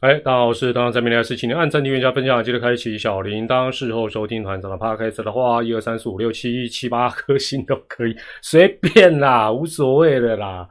[0.00, 3.70] 哎，大家好，我是团长在面的是，请您按赞、订阅、加分享，记得开启小铃铛。
[3.70, 10.66] 事后收听团长的 podcast 的话，一二三四五六七七八颗星都可以，随便啦，无所谓的啦。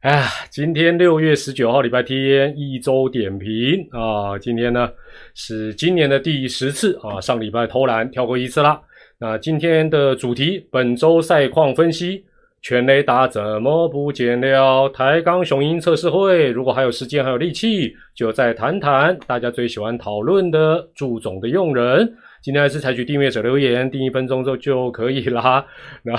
[0.00, 4.36] 哎，今天六月十九号，礼拜天，一周点评啊。
[4.40, 4.90] 今天呢
[5.34, 8.82] 是今年的第十次啊，上礼拜偷懒跳过一次啦。
[9.20, 12.24] 那今天的主题，本周赛况分析。
[12.64, 14.88] 全雷达怎么不见了？
[14.88, 22.10] 抬杠雄鹰测试会，如果还有时间还有力气，就再谈谈大家最喜欢讨论的祝总的用人。
[22.42, 25.62] 今天还是采取订阅者留言，订一分钟之后就可以啦。
[26.02, 26.16] 那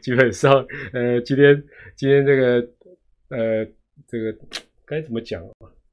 [0.00, 1.60] 基本上，呃，今天
[1.98, 2.68] 今天这个
[3.30, 3.66] 呃
[4.06, 4.32] 这个
[4.86, 5.42] 该怎么讲？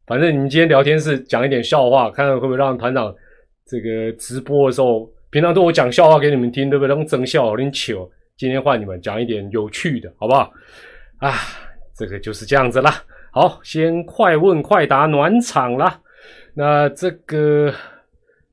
[0.05, 3.11] 反正你们今天聊天是讲一点笑话，看看会不会让团长
[3.65, 6.95] 这个直播的时候，平常都我讲笑话给你们听，对不对？
[6.95, 8.07] 让真笑，有点糗。
[8.41, 10.51] 今天换你们讲一点有趣的，好不好？
[11.19, 11.31] 啊，
[11.95, 12.91] 这个就是这样子啦。
[13.31, 16.01] 好，先快问快答暖场啦。
[16.55, 17.71] 那这个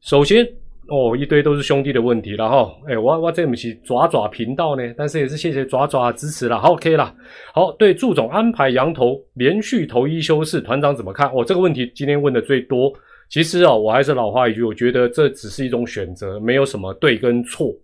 [0.02, 0.46] 首先
[0.88, 2.70] 哦，一堆都是兄弟的问题了哈。
[2.86, 6.60] 哎，我我这不是爪爪频道呢，但是也是谢谢爪爪支持了。
[6.60, 7.16] 好，OK 了。
[7.54, 11.30] 好，对祝总安排羊头连续头一休四，团长怎么看？
[11.30, 12.92] 哦，这个问题今天问的最多。
[13.30, 17.74] 其实哦，我还是老话一句，我觉得这只是一种选择，没有什么对跟错。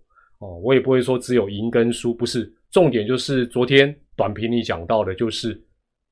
[0.45, 5.59] 哦，我也不会说只有赢跟输，不是重点，就是昨天短评里讲到的，就是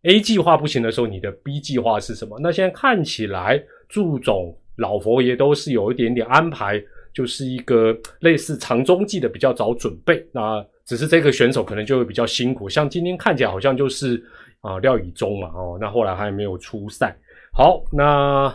[0.04, 2.40] A 计划不行的时候，你的 B 计划是什么？
[2.42, 10.26] 那现在看起来，祝总老佛爷都是有一点点安排，就是一个类似长中计的比较早准备。
[10.32, 14.22] 那只是这个选手可能就会比较辛苦，像今天看起来好像就是
[14.62, 17.16] 啊廖以中嘛，哦，那后来还没有出赛。
[17.54, 18.54] 好，那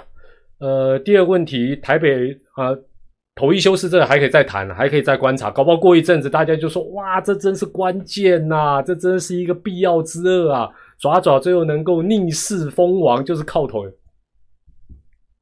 [0.58, 2.76] 呃第二个问题，台北啊。
[3.38, 10.68] 头一休四，这个还可以再谈，还可以再观察，搞不好过一阵子大家就说：哇，这真是关键呐，这真是一个必要之恶啊！
[10.98, 13.84] 爪爪最后能够逆势封王，就是靠头，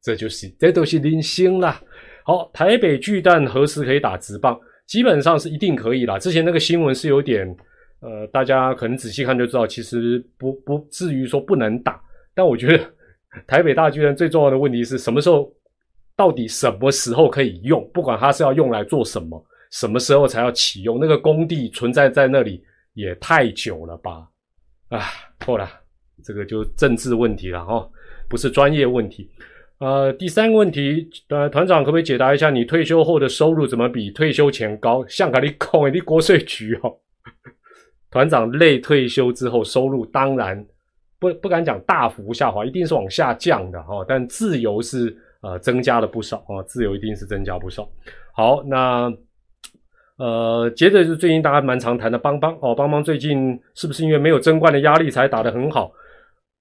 [0.02, 1.80] 这就是这都是零星啦。
[2.22, 4.60] 好，台北巨蛋何时可以打直棒？
[4.86, 6.18] 基本上是一定可以啦。
[6.18, 7.48] 之前那个新闻是有点，
[8.00, 11.98] 呃，大家可能仔细看就知道，其实不不至于说不能打。
[12.34, 12.84] 但我觉得
[13.46, 15.50] 台北大巨蛋最重要的问题是什么时候？
[16.16, 17.86] 到底什么时候可以用？
[17.92, 20.98] 不管它是要用来做什么，什么时候才要启用？
[20.98, 24.26] 那个工地存在在那里也太久了吧？
[24.88, 25.02] 啊，
[25.40, 25.68] 错了，
[26.24, 27.86] 这个就政治问题了哦，
[28.30, 29.30] 不是专业问题。
[29.78, 35.06] 呃，第三个问题，呃，团长可不可以解答一下，你退休后的收入怎么比退休前高？
[35.06, 36.96] 像卡利控你国税局哦，
[38.10, 40.66] 团长累退休之后收入当然
[41.18, 45.14] 不不敢讲大幅下滑，一定是往下降的哈，但自由是。
[45.42, 47.88] 呃，增加了不少啊，自由一定是增加不少。
[48.34, 49.12] 好，那
[50.18, 55.92] 呃，接着就最近大家蛮常谈的邦邦哦，邦邦最近是不是因为没有争冠的压力才打得很好？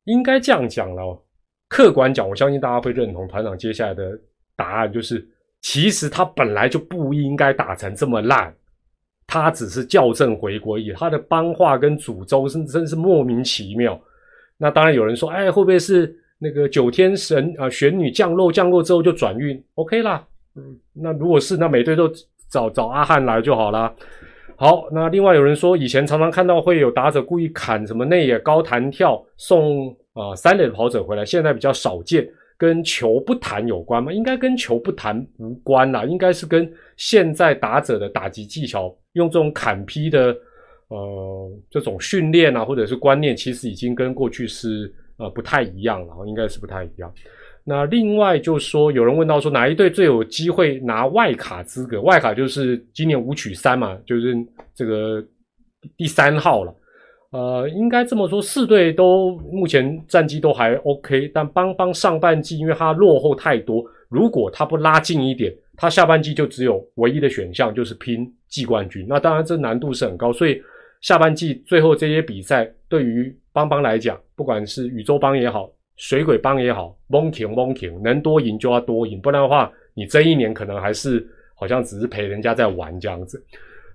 [0.03, 1.25] 应该这样讲了，
[1.69, 4.12] 客观讲，我相信大家会认同团长接下来的
[4.56, 5.25] 答案，就是
[5.62, 8.53] 其实他本来就不应该打成这么烂，
[9.25, 10.94] 他只是校正回归而已。
[10.94, 14.00] 他的邦化跟诅咒是真是莫名其妙。
[14.57, 16.13] 那当然有人说，哎，会不会是？
[16.38, 20.28] 那个九天神啊，玄女降落，降落之后就转运，OK 啦。
[20.56, 22.12] 嗯，那如果是那每队都
[22.50, 23.94] 找找阿汉来就好啦。
[24.57, 34.12] 好，那另外有人说，以前常常看到会有打者故意砍什么内野高弹跳送啊三垒的跑者回来，现在比较少见，跟球不弹有关吗？
[34.12, 40.35] 应该跟球不弹无关啦，应该是跟现在打者的打击技巧，用这种砍劈的
[40.90, 44.94] 呃这种训练啊，或者是观念，其实已经跟过去是。
[45.18, 47.12] 呃，不太一样了，应该是不太一样。
[47.64, 52.00] 那另外就说，有人问到说，哪一队最有机会拿外卡资格？
[52.02, 54.36] 外卡就是今年五取三嘛，就是
[54.75, 55.25] 这个
[55.98, 56.75] 第三号了。
[57.31, 69.06] 呃，应该这么说，四队都目前战绩都还 OK，但邦邦上半季因为他落后太多，如果他不拉近一点，他下半季就只有唯一的选项就是拼季冠军。
[69.10, 70.62] 那当然这难度是很高，所以
[71.01, 73.36] 下半季最后这些比赛对于。
[73.56, 81.25] 邦邦来讲，不管是宇宙邦也好，水鬼邦也好，monkey monkey，能多赢就要多赢，不然的话，你这一年可能还是
[81.56, 83.42] 好像只是陪人家在玩这样子。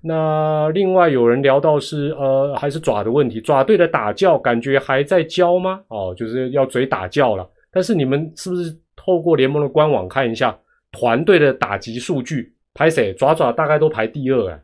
[0.00, 5.82] 那另外有人聊到是呃，还是爪的问题，爪队的打教感觉还在教吗？
[5.88, 7.46] 哦，就是要嘴打教了。
[7.70, 10.58] 但是你们是不是透过联盟的官网看一下
[10.90, 12.54] 团队的打击数据？
[12.72, 14.58] 排谁爪爪大概都排第二哎，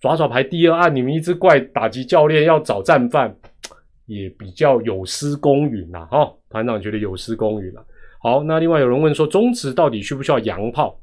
[0.00, 3.32] 爪爪排第二，按你们一直怪打击教练要找战犯。
[4.06, 7.84] 也比较有失公允啦，哈，团长觉得有失公允了。
[8.20, 10.98] 好，那另外有人问说，中职到底需不需要洋炮？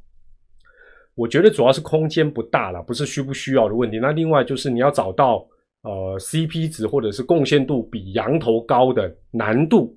[1.13, 3.99] 我觉得主要是空间不大了，不是需不需要的问题。
[3.99, 5.45] 那另外就是你要找到
[5.83, 9.95] 呃 CP 值或者是贡献度比羊头高的难度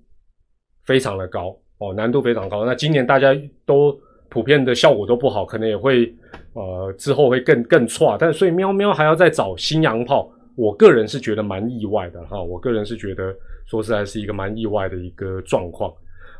[0.84, 2.66] 非常的高哦，难度非常高。
[2.66, 3.34] 那今年大家
[3.64, 3.96] 都
[4.28, 6.12] 普遍的效果都不好，可能也会
[6.54, 8.16] 呃之后会更更差。
[8.18, 12.42] 但所以喵喵还要再找新洋炮，我个人是觉得蛮意外的哈。
[12.42, 13.34] 我个人是觉得
[13.66, 15.92] 说实在是一个蛮意外的一个状况。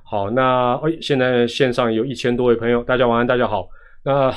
[0.04, 3.68] 好，那哎，现在线上有一千多位朋友，大家晚安，大家好。
[4.04, 4.30] 那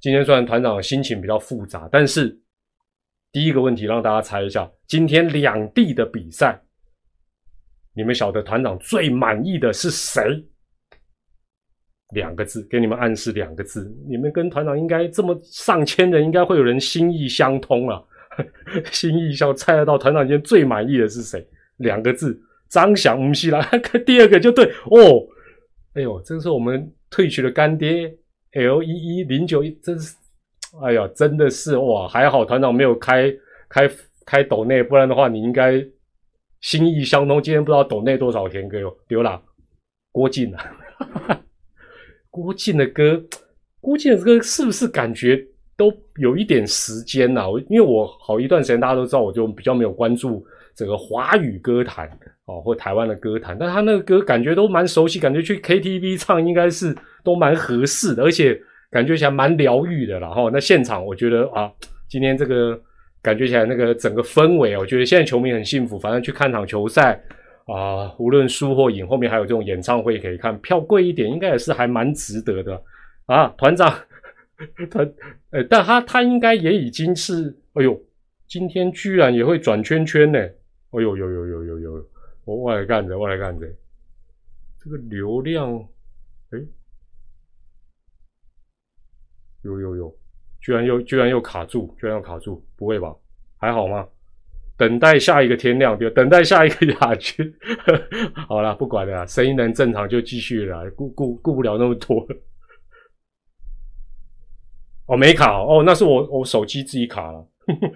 [0.00, 2.38] 今天虽然团长心情比较复杂，但是
[3.32, 6.60] 第一个问题让大家猜一下，今天两地的比赛。
[7.96, 10.44] 你们晓得团长最满意的是谁？
[12.12, 13.90] 两个字，给你们暗示两个字。
[14.08, 18.02] 你们跟团长应该这么上千人，应该会有人心意相通啊，
[18.90, 21.46] 心意相猜得到团长今天最满意的是谁？
[21.78, 23.20] 两个字，张翔。
[23.20, 23.60] 唔系啦，
[24.06, 25.26] 第二个就对哦。
[25.94, 28.14] 哎呦，这是我们退去的干爹
[28.52, 30.14] L 一一零九一，真是，
[30.82, 33.32] 哎呀，真的是哇，还好团长没有开
[33.68, 33.90] 开
[34.24, 35.84] 开抖内，不然的话你应该。
[36.60, 39.38] 心意相通，今天不知道抖内多少天歌哟，丢了。
[40.10, 40.64] 郭靖啊，
[42.30, 43.22] 郭靖的歌，
[43.82, 45.46] 郭靖的歌是不是感觉
[45.76, 47.48] 都有一点时间呐？
[47.48, 50.44] 我因为我好一段时间大家都知道，我就比较没有关注
[50.74, 52.10] 整个华语歌坛
[52.46, 58.60] 哦，或台湾的歌坛，但他那个歌感觉都蛮熟悉，感觉去 KTV 唱应该是都蛮合适的，而且
[58.90, 60.18] 感觉起来蛮疗愈的。
[60.20, 61.70] 然后那现场我觉得啊，
[62.08, 62.80] 今天这个。
[63.24, 65.98] 感觉起来那个整个氛围，我觉得现在球迷很幸福。
[65.98, 67.18] 反正去看场球赛
[67.64, 72.78] 啊，无论输或赢，后面还有这种演唱会可以看，票贵一点，应该也是还蛮值得的
[73.24, 73.46] 啊。
[73.56, 73.90] 团长，
[74.90, 75.00] 他，
[75.50, 78.00] 呃，但他他应该也已经是，哎呦，
[78.46, 80.38] 今天居然也会转圈圈呢。
[80.38, 82.06] 哎呦，呦呦呦呦呦，
[82.44, 83.66] 我我来干着，我来干着。
[84.78, 85.76] 这个流量，
[86.50, 86.58] 哎，
[89.62, 90.16] 有有有。
[90.60, 93.14] 居然又居然又卡住，居然又卡住，不会吧？
[93.58, 94.06] 还好吗？
[94.76, 97.54] 等待下一个天亮，就等待下一个亚军。
[98.48, 102.36] 好了，不管了，声音能正常就继续了，顾顾顾不了那么多了。
[105.06, 107.46] 哦，没卡哦，那是我我手机自己卡了。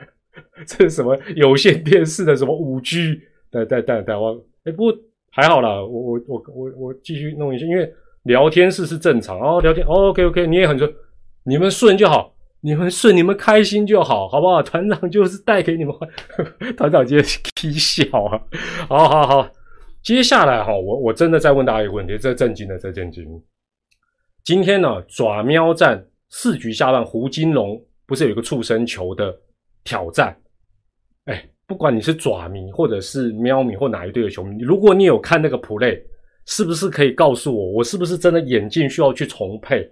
[0.67, 3.21] 这是什么有线电视的什么五 G？
[3.51, 4.95] 等等等等，我哎，不过
[5.31, 7.91] 还好啦，我我我我我继续弄一下，因为
[8.25, 10.93] 聊天室是正常哦，聊天 OK OK，你也很顺，
[11.45, 12.35] 你们顺就好。
[12.61, 14.61] 你们顺，你们开心就好，好不好？
[14.61, 15.95] 团长就是带给你们
[16.77, 17.25] 团长今天
[17.55, 18.43] 踢笑啊！
[18.89, 19.51] 好好好，
[20.03, 23.25] 接下来哈，我我真的再问大家一个问题，这震惊的，这震惊。
[24.43, 29.35] 今天呢，爪喵站四局下半，胡金龙不是有一个畜生球的
[29.85, 30.37] 挑战？
[31.25, 36.01] 哎，不管你是爪迷，或者是喵迷，或哪一队的球迷，如果你有看那个 play，
[36.47, 39.91] 是不是可以告诉我，我是不是真的眼镜需要去重配？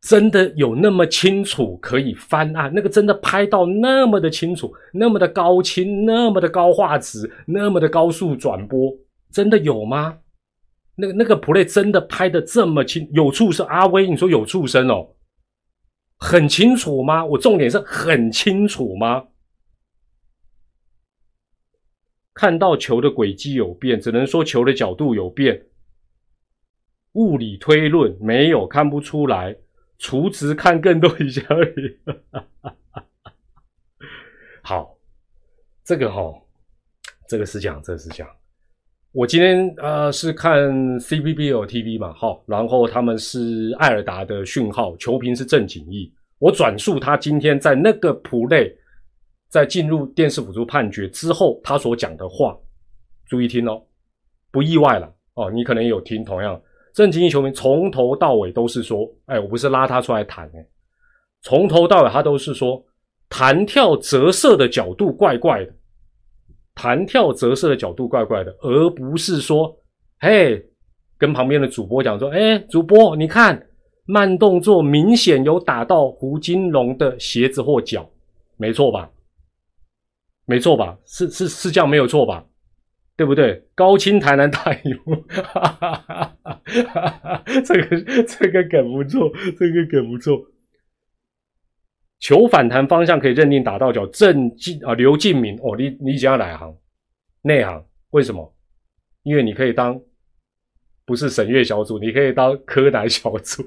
[0.00, 2.72] 真的有那么清楚可以翻案？
[2.72, 8.96] 那个真的拍到那么的清楚，那么的高清，那么的高画质，那么的高速转播，
[9.32, 10.16] 真的有吗？
[10.94, 13.08] 那个那个 play 真的拍的这么清？
[13.12, 15.06] 有畜生阿威，你说有畜生哦？
[16.18, 17.24] 很清楚吗？
[17.24, 19.28] 我重点是很清楚吗？
[22.34, 25.66] 看到球的轨迹有变，只能说球的角度有变，
[27.12, 29.56] 物理推论没有看不出来。
[30.00, 31.98] 除值看更多一下而已。
[34.62, 34.96] 好，
[35.82, 36.40] 这个哈，
[37.28, 38.37] 这个是讲，这个是讲。
[39.12, 46.12] 我今天呃是看 CBBL TV 嘛，好，然后他们是艾尔达的讯号，球评是郑景义。
[46.38, 48.70] 我转述他今天在那个 play，
[49.48, 52.56] 在进入电视辅助判决之后，他所讲的话，
[53.26, 53.82] 注意听哦，
[54.52, 56.60] 不意外了哦，你可能有听同样。
[56.92, 60.66] 郑经义球迷从头到尾都是说：“哎，我不是拉他出来谈哎，
[61.42, 62.84] 从头到尾他都是说
[63.28, 65.72] 弹跳折射的角度怪怪的，
[66.78, 69.76] 弹跳折射的角度怪怪的，而不是说，
[70.20, 70.64] 嘿，
[71.18, 73.60] 跟旁边的主播讲说，哎，主播你看
[74.06, 78.08] 慢动作明显有打到胡金龙的鞋子或脚，
[78.56, 79.10] 没错吧？
[80.46, 80.96] 没错吧？
[81.04, 82.44] 是是是这样没有错吧？”
[83.18, 83.60] 对不对？
[83.74, 84.96] 高清台南大赢，
[87.66, 87.82] 这个
[88.22, 90.40] 这个梗不错，这个梗不错。
[92.20, 96.76] 球反弹方向可以认定打到脚，郑进啊刘敬明哦，你你想要哪行？
[97.42, 97.84] 内行？
[98.10, 98.54] 为什么？
[99.22, 100.00] 因为你可以当
[101.04, 103.62] 不是省月小组，你可以当柯南小组。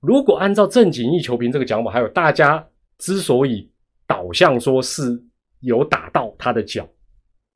[0.00, 2.64] 如果按照正经义球评这个讲法，还有大家
[2.98, 3.70] 之所以
[4.06, 5.20] 导向说是
[5.60, 6.88] 有打到他的脚。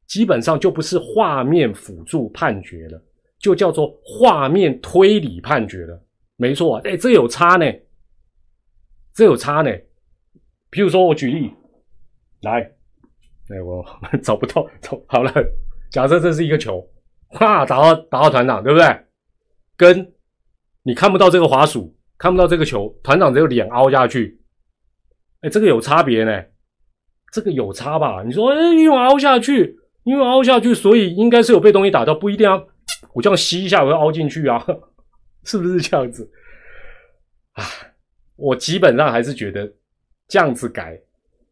[0.07, 3.01] 基本上就不是画面辅助判决了，
[3.39, 6.03] 就叫做画面推理判决了。
[6.37, 7.67] 没错啊，哎，这有差呢，
[9.21, 9.71] 这有差呢。
[10.71, 11.53] 譬如说我举例
[12.41, 12.63] 来，
[13.51, 13.85] 哎，我
[14.25, 15.31] 找不到，找好了。
[15.91, 16.83] 假设这是一个球，
[17.29, 18.87] 哈，打到打到团长，对不对？
[19.77, 20.15] 跟
[20.85, 24.41] 你看不到这个滑鼠，看不到这个球，团长只有脸凹下去，
[25.43, 26.43] 哎，这个有差别呢，
[27.31, 28.23] 这个有差吧？
[28.25, 32.59] 你说，哎，因为凹下去，因为凹下去，所以应该是有被东西打到，不一定啊。
[33.13, 34.65] 我这样吸一下，我要凹进去啊，
[35.45, 36.31] 是不是这样子？
[37.53, 37.65] 啊，
[38.41, 39.71] 我基本上还是觉得
[40.27, 40.99] 这样子改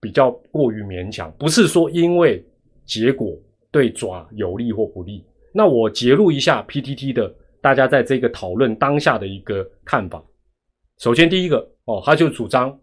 [0.00, 2.45] 比较过于勉强，不是说因为
[2.85, 3.37] 结果
[3.71, 5.25] 对爪有利或不利。
[5.52, 10.23] 那我揭露一下 PTT 的大家在这个讨论当下的一个看法。
[10.99, 12.76] 首先第一个哦，他就主张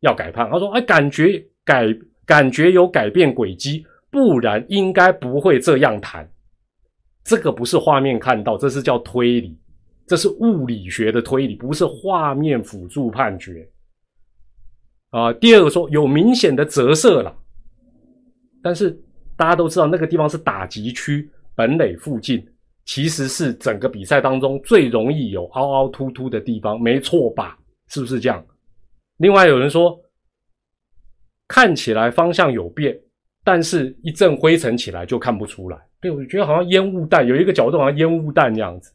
[0.00, 1.86] 要改判，他说哎，感觉改
[2.24, 6.28] 感觉有改变轨迹，不然应该不会这样谈。
[7.24, 9.56] 这个不是画面看到，这是叫推理，
[10.06, 13.68] 这是物理学的推理，不是画面辅助判决。
[15.10, 17.34] 啊，第二个说有明显的折射了，
[18.62, 18.90] 但是
[19.36, 22.46] 大家都知道那个地方是打击区本垒附近，
[22.84, 27.58] 其实是整个比赛当中最容易有凹凹凸凸的地方，没错吧？
[27.88, 28.44] 是不是这样？
[29.18, 30.00] 另外有人说
[31.46, 32.98] 看起来方向有变，
[33.44, 35.78] 但是一阵灰尘起来就看不出来。
[36.00, 38.90] 对，我觉得好像烟雾弹有一个角度，好像烟雾弹这样子。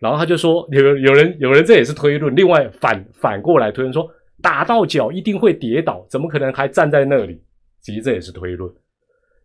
[0.00, 2.34] 然后他就说，有有人有人这也是推论。
[2.34, 7.40] 另外反反过来推论说，打到脚一定会跌倒，怎么可能还站在那里？
[7.82, 8.72] 其实这也是推论。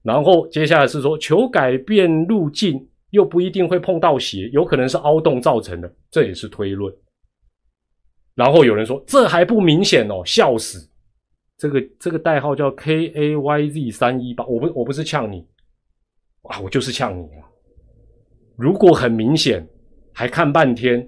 [0.02, 6.94] 然后接下来是说，球改变路径又不一定会碰到鞋，有可能是凹洞造成的，这也是推论。
[8.34, 10.90] 然后有人说，这还不明显哦，笑死！
[11.58, 15.46] 这个这个代号叫 K A Y Z 三一八，我不我不是呛你。
[16.44, 17.48] 啊，我就是呛你啊！
[18.58, 19.68] 如果很明显，
[20.18, 21.06] 还看半天，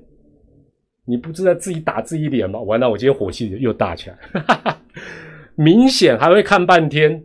[1.06, 2.60] 你不知道自己打自己脸吗？
[2.60, 4.78] 完了，我今天火气又大起来。
[5.56, 7.24] 明显还会看半天，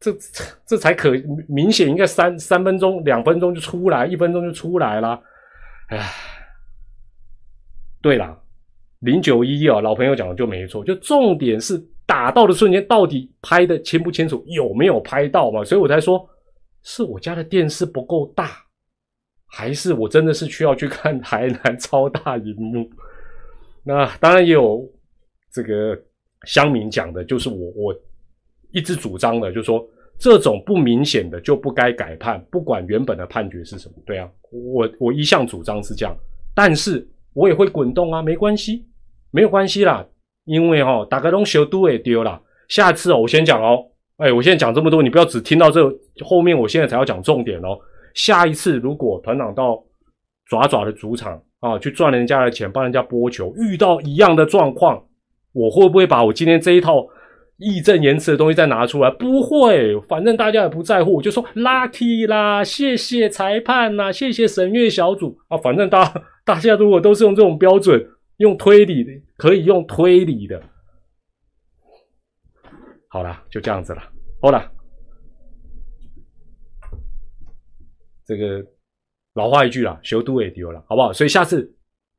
[0.00, 0.10] 这
[0.64, 1.12] 这才可
[1.46, 5.20] 明显，应该三三分钟、两分钟就出来，一分钟就出来了。
[5.88, 6.10] 哎，
[8.00, 8.42] 对了，
[9.00, 15.62] 零九一啊，老朋友讲的就没错，就重点是打到的瞬间到底拍的清不清楚，有没有拍到嘛？
[15.62, 16.26] 所以我才说。
[16.84, 18.61] 是我家的电视不够大，
[19.54, 22.88] 还是我真的是需要去看台南超大荧幕？
[23.84, 24.82] 那当然也有
[25.52, 25.96] 这个
[26.46, 27.94] 乡民讲的，就是我我
[28.70, 29.86] 一直主张的，就是说
[30.18, 33.94] 这种不明显的就不该改判，不管原本的判决是什么。
[34.06, 36.16] 对啊，我我一向主张是这样，
[36.54, 38.86] 但是我也会滚动啊，没关系，
[39.30, 40.06] 没有关系啦，
[40.46, 43.84] 因为哈大概东西都也丢了，下次，我先讲哦。
[44.16, 45.82] 哎，我现在讲这么多，你不要只听到这
[46.24, 47.78] 后面，我现在才要讲重点哦。
[48.14, 49.82] 下一次如果团长到
[50.46, 55.02] 爪爪的主场啊，去赚人家的钱，帮人家播球，遇到一样的状况，
[55.52, 57.06] 我会不会把我今天这一套
[57.58, 59.10] 义正言辞的东西再拿出来？
[59.10, 66.12] 不会，反正大家也不在乎，我就说 lucky 啦，谢谢裁判呐，谢谢审阅小组啊，反正大
[66.44, 68.04] 大家如果都是用这种标准，
[68.38, 70.60] 用推理的，可以用推理的。
[73.08, 74.02] 好了，就这样子了。
[74.40, 74.68] 好了，
[78.26, 78.64] 这个
[79.34, 81.12] 老话一句啦，修都也丢了，好不好？
[81.12, 81.70] 所以下次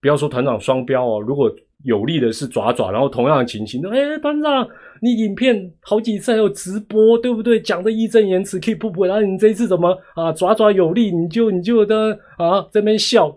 [0.02, 1.20] 不要说团长双标哦。
[1.22, 4.68] 如果有利的是爪爪，然后同样的情形，哎，团长，
[5.02, 7.60] 你影片好几次还有直播，对不对？
[7.60, 9.06] 讲的义正言辞，keep 不？
[9.06, 10.32] 然后你这一次怎么啊？
[10.34, 13.28] 爪爪有利，你就你就的啊，这边笑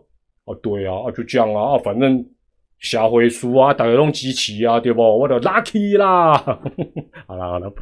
[0.44, 2.24] 啊，对啊，啊就这样啊，啊反正。
[2.80, 5.00] 下回书啊，大家用机器啊，对不？
[5.02, 6.34] 我的 lucky 啦，
[7.26, 7.72] 好了好了，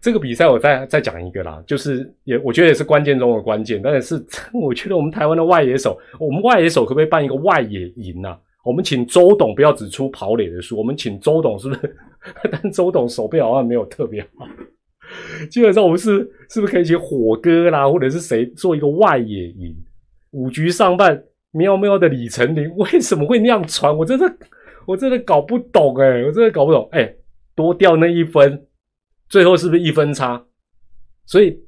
[0.00, 4.24] 这个比赛我再再讲一个啦，就是也我觉得也是关键中的关键，但是
[4.54, 8.38] 我觉得我们台湾的外野手，我们外野手可不可以办一个外野营啊？
[8.64, 11.96] 我们请周董不要只出跑垒的书，我们请周董是不是？
[12.50, 14.46] 但周董手背好像没有特别好，
[15.50, 16.18] 基本上我们是
[16.50, 19.74] 是不是可以请火哥啦，或者是谁做一个外野营？
[20.30, 21.22] 五局上半。
[21.58, 23.94] 喵喵的李成林为什么会那样传？
[23.96, 24.32] 我真的，
[24.86, 27.12] 我真的搞不懂哎，我真的搞不懂哎，
[27.56, 28.64] 多掉那一分，
[29.28, 30.40] 最后是不是一分差？
[31.26, 31.58] 所以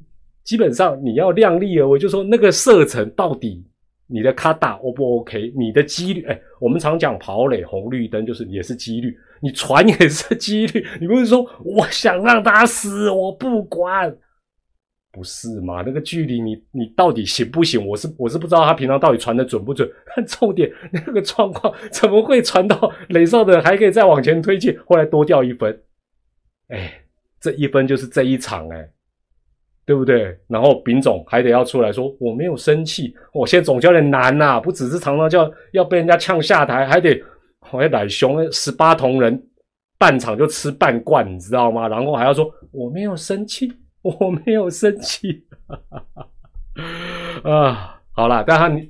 [0.44, 3.66] 基本上你要量力而为，就说那个射程到底
[4.06, 5.52] 你的卡打 O 不 OK？
[5.56, 14.16] 你的几率哎，我们常讲跑垒红绿灯就是也是几率，你传也是几率，你不是说我想让他死，我不管。
[15.12, 15.82] 不是嘛？
[15.84, 17.84] 那个距离你你到底行不行？
[17.84, 19.90] 我是我是不知道他平常到底传的准不准。
[20.14, 25.76] 但 重点那个状况怎么会传到雷少的还可以再往前推进，后来多掉一分？
[26.68, 26.92] 哎，
[27.40, 28.88] 这一分就是这一场哎，
[29.84, 30.38] 对不对？
[30.46, 33.12] 然后丙总还得要出来说我没有生气。
[33.32, 37.20] 我现在总教练难呐，不只是常常叫要被人家呛下台，还得
[37.72, 39.42] 我要奶熊十八铜人
[39.98, 41.88] 半场就吃半罐，你知道吗？
[41.88, 43.72] 然后还要说我没有生气。
[44.20, 45.44] 我没有生气，
[47.44, 48.86] 啊，好了，但他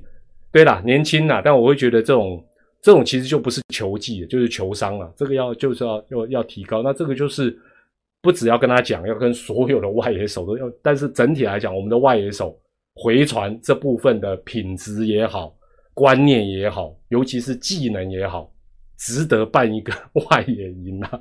[0.51, 2.45] 对啦，年轻啦，但我会觉得这种
[2.81, 5.13] 这种其实就不是球技，就是球商了。
[5.15, 6.81] 这个要就是要要要提高。
[6.81, 7.57] 那这个就是
[8.21, 10.71] 不只要跟他讲，要跟所有的外野手都要。
[10.81, 12.57] 但是整体来讲，我们的外野手
[12.95, 15.53] 回传这部分的品质也好，
[15.93, 18.51] 观念也好，尤其是技能也好，
[18.97, 19.93] 值得办一个
[20.29, 21.19] 外野营啊！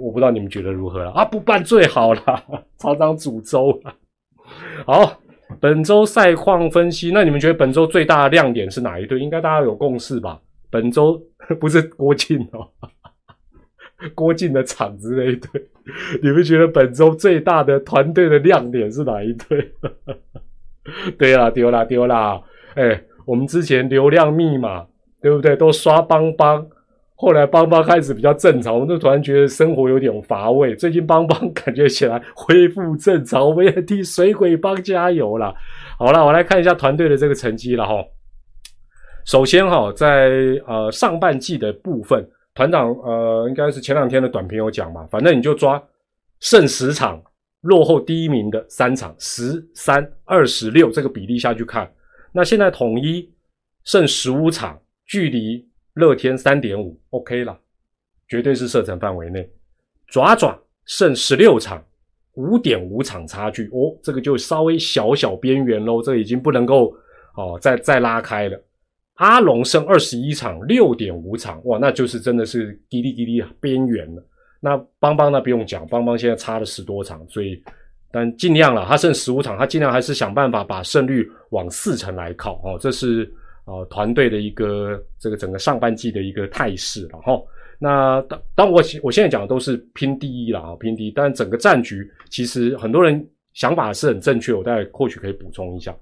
[0.00, 1.24] 我不知道你们觉得如何了啊？
[1.24, 2.44] 不办最好了，
[2.78, 3.94] 常常煮粥了。
[4.86, 5.20] 好。
[5.60, 9.20] 本周赛况分析，那你们觉得本周最大的亮点是哪一队？
[9.20, 10.40] 应该大家有共识吧？
[10.70, 11.22] 本周
[11.60, 12.66] 不是郭靖哦，
[14.14, 15.68] 郭靖的场子那一队，
[16.22, 19.70] 你们觉得本周最大的团队的亮点是哪一队？
[21.18, 22.42] 对啦，丢啦，丢啦！
[22.74, 24.86] 哎，我们之前流量密码
[25.20, 25.54] 对不对？
[25.54, 26.66] 都刷邦邦。
[27.16, 30.74] 后来邦邦开始比较正常，我就突然觉得生活有点乏味。
[30.74, 35.54] 最近邦邦感觉起来恢复正常， 我们也替水鬼帮加油了。
[35.96, 37.94] 好了，我来看一下团队的这个成绩了哈。
[39.24, 45.80] 首先哈，在呃上半季的部分，团长呃应该是前两天的短评有讲嘛，反正你就抓
[46.40, 47.22] 胜十场，
[47.60, 51.88] 落后第一名的三场，十三二十六这个比例下去看。
[52.32, 53.32] 那现在统一
[53.84, 55.64] 胜十五场，距离。
[55.94, 57.56] 乐天三点五，OK 了，
[58.28, 59.48] 绝对是射程范围内。
[60.08, 61.82] 爪爪胜十六场，
[62.34, 66.92] 五点五场差距哦，这个就稍微小小边缘喽，这已经不能够
[67.36, 68.60] 哦再再拉开了。
[69.14, 74.26] 阿龙胜二十一场，六点五场，哇，那就是真的是滴滴滴滴边缘了。
[74.60, 77.62] 那邦邦那不用讲，邦邦现在差了十多场，所以
[78.10, 83.32] 但尽量了，他剩十五场，他尽量还是想办法把胜率往四成来靠哦，这是。
[83.64, 87.42] 啊，团队的一个这个整个上半季的一个态势了哈。
[87.78, 91.10] 那当当我我现在讲的都是拼第一了啊，拼第一。
[91.10, 95.94] 但整个战局其实很多人想法是很正确，我待会或许可以补充一下。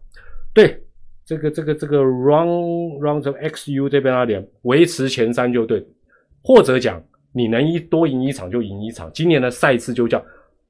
[0.53, 0.79] 对，
[1.25, 5.85] 这个这个这个 run run 这 XU 这边那点维持前三就对，
[6.43, 9.11] 或者讲你能一多赢一场就赢一场。
[9.15, 10.23] 今年的赛制就叫，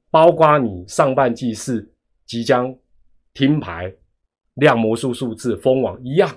[0.09, 1.87] 包括你上半季是
[2.25, 2.73] 即将
[3.33, 3.93] 听牌
[4.55, 6.29] 亮魔术数字封王一样。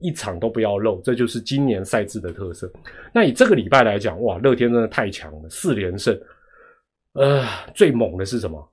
[0.00, 2.70] 一场都不要漏，这就是今年赛制的特色。
[3.12, 6.18] 那以这个礼拜来讲，哇，乐天真的太强了，四连胜。
[7.12, 8.72] 呃，最猛的是什么？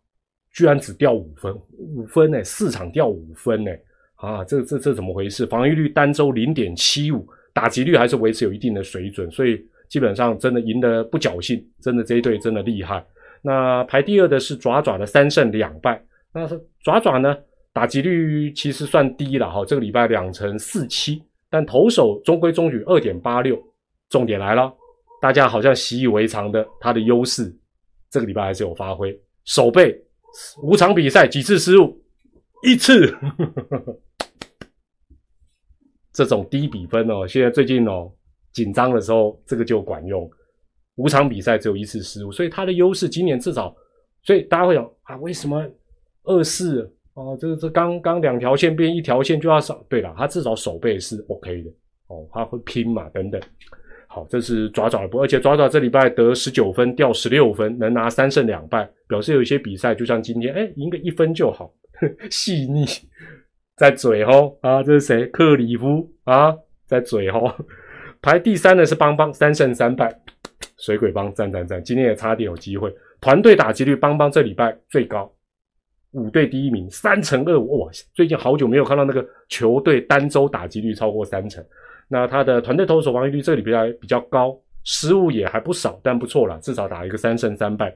[0.53, 2.43] 居然只掉五分，五分呢？
[2.43, 3.71] 四场掉五分呢？
[4.15, 5.45] 啊，这这这怎么回事？
[5.45, 13.05] 防御率单周零点七五，打击率还是维持有一定的水准，所以基本上真的赢得不侥幸，真的这一队真的厉害。
[13.41, 16.01] 那排第二的是爪爪的三胜两败，
[16.33, 17.37] 那是爪爪呢？
[17.77, 23.55] 打击率其实算低了哈，这个礼拜两成四七，但投手中规中矩二点八六。
[24.09, 24.75] 重点来了，
[25.21, 27.55] 大家好像习以为常的，他的优势
[28.09, 29.15] 这个礼拜还是有发挥。
[29.45, 29.95] 守备
[30.63, 31.95] 五场比赛几次失误？
[32.63, 33.15] 一次。
[36.11, 38.11] 这种低比分哦，现在最近哦
[38.53, 40.27] 紧张的时候，这个就管用。
[40.95, 43.75] 五场比赛只有一次失误，所以他的优势今年至少，
[44.23, 45.63] 所以大家会想啊，为什么
[46.23, 46.91] 二四？
[47.17, 51.69] 哦，这个这刚刚两条线变一条线就要少，对了，他至少手背是 OK 的
[52.09, 53.41] 哦，他会拼嘛等等。
[54.07, 61.73] 好，这是爪爪的波，而且爪爪这礼拜得十九分，掉十六分，能拿三胜两败，表示有一些比赛就像今天，哎，赢个一分就好，
[62.29, 62.85] 细腻，
[63.75, 65.25] 在嘴吼啊，这是谁？
[65.27, 67.51] 克里夫啊，在嘴吼。
[68.21, 70.15] 排第三的是邦邦，三胜三败，
[70.77, 75.31] 水鬼帮赞赞赞，今天也差点有机会，团队打击率邦邦这礼拜最高。
[76.17, 77.91] 五队第一名，三成二五哇！
[78.15, 81.63] 最近好久没有看到那个球队单周打击率超过三成。
[82.07, 87.95] 那他的团队投手防御率这里比较比较高，失误也还不少，但不错了，至少打一个三胜三败。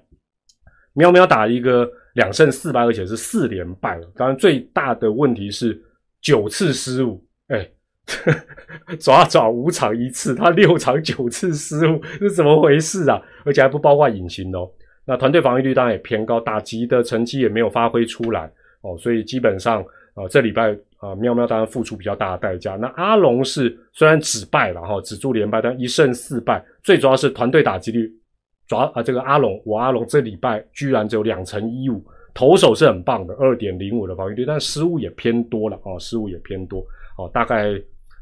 [0.94, 4.08] 喵喵打一个两胜四败，而且是四连败了。
[4.16, 5.82] 当然最大的问题是
[6.22, 7.68] 九次失误，哎，
[9.00, 13.20] 爪爪五场一次，他六场九次失误，是怎么回事啊？
[13.46, 14.70] 而且还不包括隐形哦。
[15.04, 18.50] 那团队防御率当然也偏高，打击的成绩也没有发挥出来
[18.82, 19.84] 哦，所以基本上
[20.14, 22.76] 啊，这礼拜啊，喵喵当然付出比较大的代价。
[22.76, 28.12] 那阿龙是虽然只败了哈，只住连败，但一胜四败，最主要是团队打击率，
[28.68, 36.86] 抓啊，这个阿龙，我阿龙这礼拜居然只有两成一五，投手是很棒的，二点零五的防御率，但失误也偏多了哦，失误也偏多
[37.18, 37.72] 哦，大概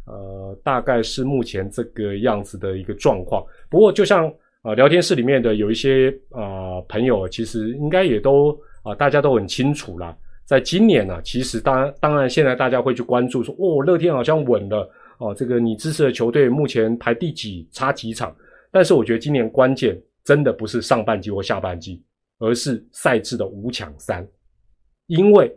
[0.07, 3.45] 呃，大概是目前这个样子的一个状况。
[3.69, 4.33] 不过就像。
[4.61, 10.15] 啊，聊天室里面的有一些啊朋友，其实应该也都啊，大家都很清楚啦。
[10.45, 18.35] 在今年呢，其实当当然，现在大家会去关注说，哦，乐天好像稳了哦，这个你支持的球队目前排第几，差几场？
[18.71, 22.03] 但是我觉得今年关键真的不是上半季或下半季，
[22.39, 24.27] 而是赛制的五抢三。
[25.07, 25.55] 因为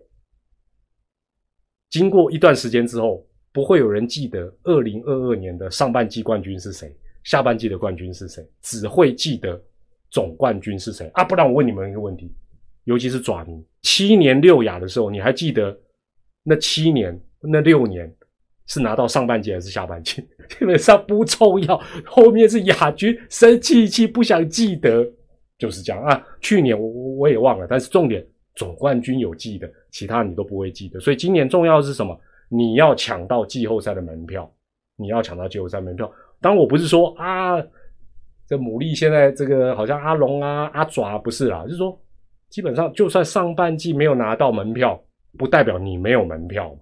[1.91, 9.61] 经过一段时间之后，不会有人记得二零二二年的上半季冠军是谁，下半季的冠军是谁，只会记得
[10.11, 11.25] 总冠军是谁啊！
[11.25, 12.33] 不然我问你们一个问题，
[12.85, 15.79] 尤其是爪迷，七年六亚的时候，你还记得
[16.43, 18.13] 那七年那六年
[18.67, 20.23] 是拿到上半季还是下半季？
[20.59, 25.07] 基本上不重要，后面是亚军，生气气不想记得，
[25.59, 26.25] 就是这样啊。
[26.41, 28.25] 去年我我也忘了，但是重点。
[28.55, 31.01] 总冠军有记得，其他你都不会记得。
[31.01, 32.15] 所以今年重要的是什么？
[32.51, 34.55] 你要抢到季后赛的门票，
[34.95, 36.13] 你要抢到季后赛门票。
[36.43, 37.59] 当我不是说啊，
[38.47, 41.99] 这牡蛎现在这个好像阿龙啊、阿爪不是啦，就是说
[42.51, 45.03] 基本上就算上半季没有拿到门票，
[45.39, 46.77] 不代表你没有门票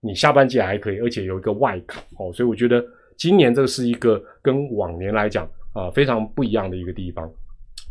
[0.00, 2.32] 你下半季还可以，而且有一个外卡哦。
[2.34, 2.84] 所以我觉得
[3.16, 7.26] 今年这是一个跟往年来讲啊非常不一样的一个地方。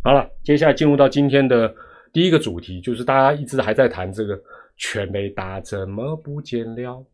[0.04, 1.74] 好了，接下来进入到今天的。
[2.14, 4.40] 第一个主题就是大家一直还在谈这个
[4.78, 7.06] 全雷达怎么不见了？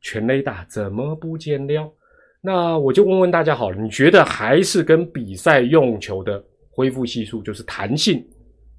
[0.00, 1.92] 全雷达怎么不见了？
[2.40, 8.24] 那我就问问大家好了，你觉得还是跟比赛用球的恢复系数，就是弹性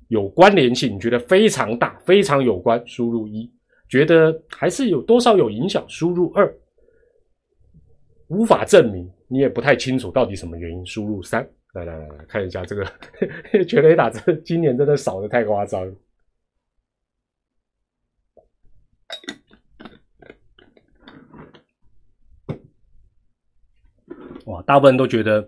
[0.08, 0.96] 有关联性？
[0.96, 2.82] 你觉得非常大，非常有关？
[2.88, 3.52] 输入一，
[3.89, 5.84] 觉得还是有多少有影响？
[5.89, 6.56] 输入二，
[8.28, 10.86] 无法证明，你也不太清楚到底什么原因？
[10.86, 11.48] 输入三。
[11.74, 12.84] 来来来来看一下这个
[13.67, 15.93] 全雷打，这今年真的少的太夸张。
[24.47, 25.47] 哇，大部分人都觉得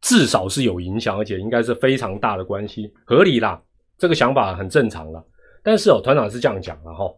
[0.00, 3.62] 至少是有影响，而且应该是非常大的关系，合理啦，
[3.98, 5.22] 这个想法很正常了。
[5.62, 7.12] 但是哦，团长是这样讲的哈，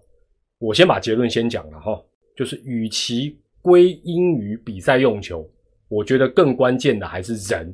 [0.58, 2.02] 我先把结论先讲了哈，
[2.36, 5.48] 就是与其归因于比赛用球，
[5.88, 7.72] 我觉得更关键的还是人。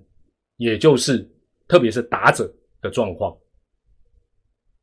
[0.56, 1.18] 也就是，
[1.68, 3.36] 特别是打者的状况。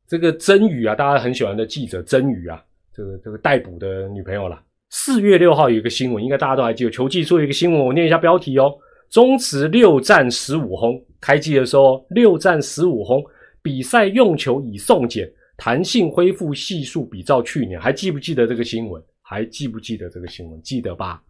[0.06, 4.64] 这个曾宇啊，大家很喜欢的记者曾宇啊，这个这个逮捕的女朋友啦。
[4.90, 6.90] 四月六号有一个新闻，应该大家都还记得。
[6.90, 8.72] 球季出一个新闻，我念一下标题哦：
[9.10, 13.22] 中职六战十五轰，开季的时候六战十五轰，
[13.60, 17.80] 比赛用球已送检，弹性恢复系数比照去年。
[17.80, 19.02] 还记不记得这个新闻？
[19.20, 20.60] 还记不记得这个新闻？
[20.62, 21.22] 记得吧？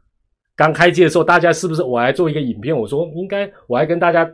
[0.56, 2.76] 刚开机的时候，大家是不是我还做一个影片？
[2.76, 4.30] 我说应该，我还跟大家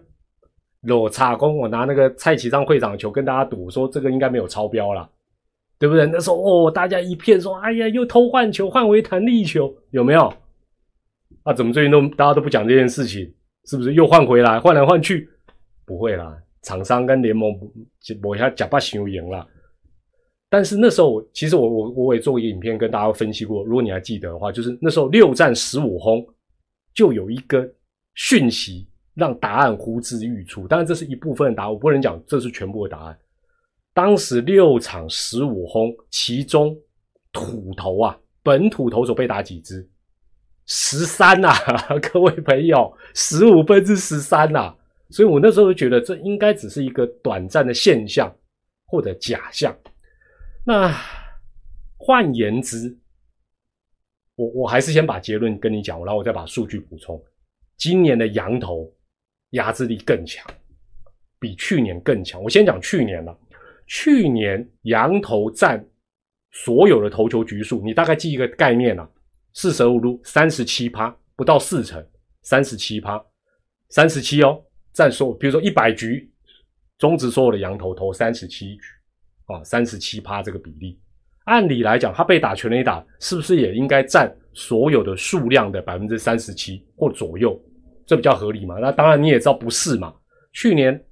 [0.83, 5.09] 裸插工，我拿那个蔡启章会长的球跟大家赌，说这个应该没有超标了，
[5.81, 6.07] 对不对？
[6.07, 10.33] 那时候哦，大家一片说，哎呀，又偷换球，换回弹力球，有没有？
[11.43, 13.33] 啊，怎么最近都大家都不讲这件事情？
[13.65, 15.27] 是不是又换回来，换来换去？
[15.87, 17.51] 不会啦，厂商跟联盟
[18.23, 19.47] 我一下假把球赢了。
[20.51, 23.65] 但是那时候，其实我我我也做一个影片跟大家分析过。
[23.65, 26.27] 如果你还记得的话，就是那时候六战十五轰，
[26.93, 27.67] 就有一个
[28.17, 30.69] 讯息让答案呼之欲出。
[30.69, 33.19] 当然这是一部分的答案，我不能讲这是全部的答案。
[33.93, 36.77] 当时六场十五轰，其中
[37.33, 39.89] 土头啊，本土投手被打几支？
[40.67, 41.53] 十三呐，
[42.13, 44.75] 各位朋友，十五分之十三呐。
[45.09, 48.33] 所以我那时候就觉得这应该只是一个短暂的现象
[48.87, 49.77] 或者假象。
[50.65, 50.95] 那
[51.97, 52.97] 换言之，
[54.37, 57.21] 我我还是先把结论跟你讲，然后我再把数据补充。
[57.77, 58.89] 今年的羊头
[59.51, 60.47] 压制力更强，
[61.41, 62.41] 比去年更强。
[62.41, 63.37] 我先讲去年了，
[63.91, 65.85] 去年羊头占
[66.53, 69.07] 所有的投球局数，你大概记一个概念啊，
[69.53, 72.01] 四舍五入三十七趴，不到四成，
[72.43, 73.21] 三十七趴，
[73.89, 76.31] 三十七哦，占所比如说一百局，
[76.99, 78.83] 中职所有的羊头投三十七局。
[79.47, 80.97] 啊，三十七趴这个比例，
[81.43, 87.61] 按理来讲，他被打全垒打，是不是也应该占所有的数量的百分之三十七或左右？
[88.07, 88.77] 这比较合理嘛？
[88.77, 90.15] 那当然你也知道不是嘛。
[90.53, 91.05] 去年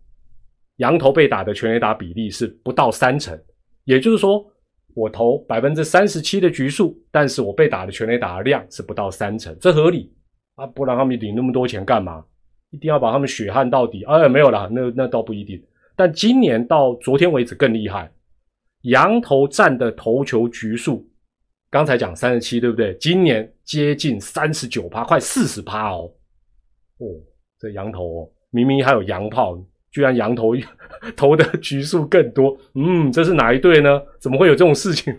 [0.78, 3.40] 羊头被打的全垒打比例是不到三成，
[3.84, 4.44] 也就是说，
[4.94, 10.12] 我投百分之三十七的局数，但是我被打的全垒打的量是不到三成，这合理
[10.56, 10.66] 啊？
[10.66, 12.24] 不然他们领那么多钱干嘛？
[12.70, 14.04] 一定要把他们血汗到底？
[14.04, 15.62] 哎，没有啦，那那倒不一定。
[15.96, 18.10] 但今年到昨天为止更厉害。
[18.82, 21.04] 羊头占的投球局数，
[21.70, 22.94] 刚才讲三十七，对不对？
[22.98, 26.08] 今年接近三十九趴，快四十趴哦。
[26.98, 27.06] 哦，
[27.58, 29.58] 这羊头哦，明明还有洋炮，
[29.90, 30.54] 居然羊头
[31.16, 32.56] 投的局数更多。
[32.74, 34.00] 嗯，这是哪一队呢？
[34.18, 35.16] 怎么会有这种事情？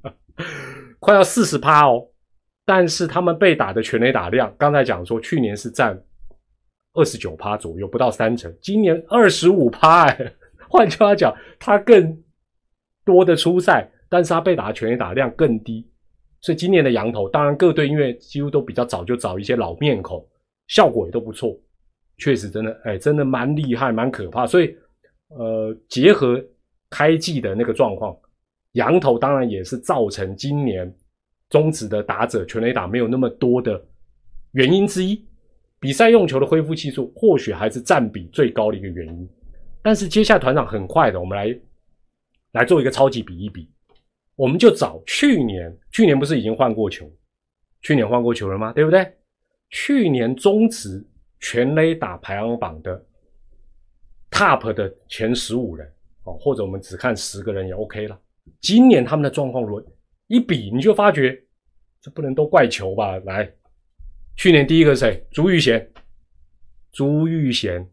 [1.00, 2.08] 快要四十趴哦。
[2.64, 6.02] 但是他们被打的全垒打量，刚才讲说去年是占
[6.94, 8.52] 二十九趴左右，不到三成。
[8.60, 10.32] 今年二十五趴，哎，
[10.68, 12.22] 换句话讲，他更。
[13.04, 15.88] 多的出赛，但是他被打的全垒打量更低，
[16.40, 20.28] 所以今年的羊头，当然各队因为几乎都比较早就找一些老面孔，
[20.66, 21.56] 效果也都不错，
[22.18, 24.46] 确实真的，哎，真的蛮厉害，蛮可怕。
[24.46, 24.74] 所以，
[25.28, 26.42] 呃，结合
[26.90, 28.16] 开季的那个状况，
[28.72, 30.92] 羊头当然也是造成今年
[31.50, 33.82] 中职的打者全垒打没有那么多的
[34.52, 35.22] 原因之一。
[35.78, 39.28] 比赛用球的恢复技术或许还是占比最高的一个原因。
[39.82, 41.60] 但是接下来团长很快的，我们来
[42.52, 43.68] 来做一个超级比一比，
[44.34, 47.08] 我们就找去年，去年不是已经换过球，
[47.82, 48.72] 去年换过球了吗？
[48.72, 49.06] 对不对？
[49.68, 51.06] 去年中职
[51.40, 53.04] 全垒打排行榜的
[54.30, 55.86] top 的前十五人
[56.24, 58.18] 哦，或者我们只看十个人也 OK 了。
[58.60, 59.80] 今年他们的状况如
[60.28, 61.36] 一比，你就发觉
[62.00, 63.16] 这不能都怪球吧？
[63.20, 63.50] 来，
[64.36, 65.24] 去年第一个谁？
[65.30, 65.90] 朱玉贤，
[66.92, 67.88] 朱玉贤。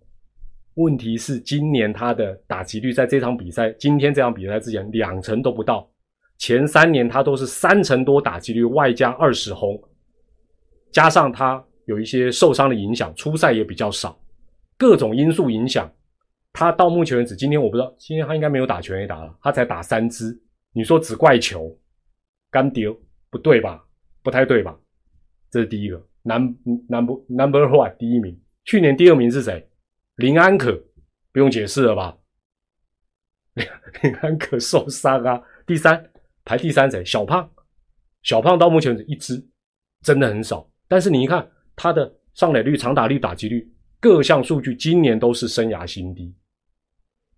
[0.76, 5.88] 问题是今年他的打击率在这场比赛，今天这场比赛之前两成都不到，
[6.40, 9.80] 前三年他都是三成多打击率，外加二十轰，
[10.92, 14.20] 加上他有一些受伤的影响，出赛也比较少，
[14.78, 15.92] 各种因素影响，
[16.52, 20.40] 他到目前为止，今天我不知道，今天他应该没有打全垒打了，他才打三支，
[20.74, 21.78] 你说只怪球，
[22.50, 22.98] 干丢
[23.30, 23.84] 不对吧？
[24.22, 24.78] 不太对吧？
[25.50, 26.56] 这是第一个，number
[26.88, 29.70] number number one 第一名，去年第二名是谁？
[30.16, 30.72] 林安可
[31.32, 32.18] 不用解释了吧？
[34.02, 35.42] 林安可受伤啊。
[35.66, 36.12] 第三
[36.44, 37.04] 排第三谁？
[37.06, 37.50] 小胖，
[38.22, 39.48] 小胖到目前为止一支
[40.02, 40.70] 真的很少。
[40.88, 46.34] 但是你一看他的上垒率、长打率、打击率各项数据，今年都是生涯新低。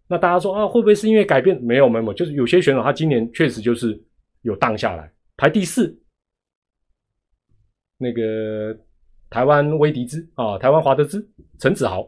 [0.08, 1.60] 那大家说啊，会不会是因为改变？
[1.62, 4.00] 没有，没有，就是有些选手他今年确实就是
[4.42, 5.98] 有荡下来，排第四。
[7.98, 8.78] 那个
[9.30, 11.28] 台湾威迪兹啊，台湾华德兹，
[11.60, 12.08] 陈子豪。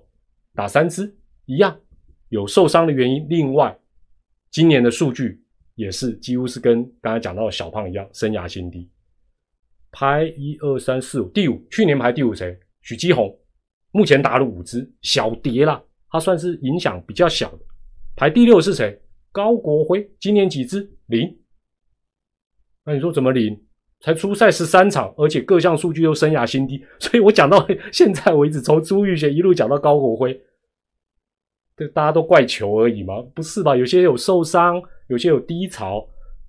[0.53, 1.79] 打三支一样
[2.29, 3.77] 有受伤的原因，另外
[4.49, 5.39] 今年的数据
[5.75, 8.89] 也是几乎是跟刚才讲到的小胖一样，生涯新低，
[9.91, 12.57] 排一二三四五，第五，去年排第五谁？
[12.81, 13.37] 许基宏，
[13.91, 17.59] 目前打了五支，小跌啦，他算是影响比较小的。
[18.15, 18.99] 排第六是谁？
[19.31, 20.89] 高国辉，今年几支？
[21.07, 21.37] 零。
[22.85, 23.59] 那你说怎么零？
[23.99, 30.39] 才出赛十三场，而且各项数据又生涯新低， 所以我讲到现在为止，从朱玉贤一路讲到高国辉。
[31.75, 33.21] 这大家都怪球而已吗？
[33.33, 33.75] 不是吧？
[33.75, 36.07] 有些有受伤，有些有低潮，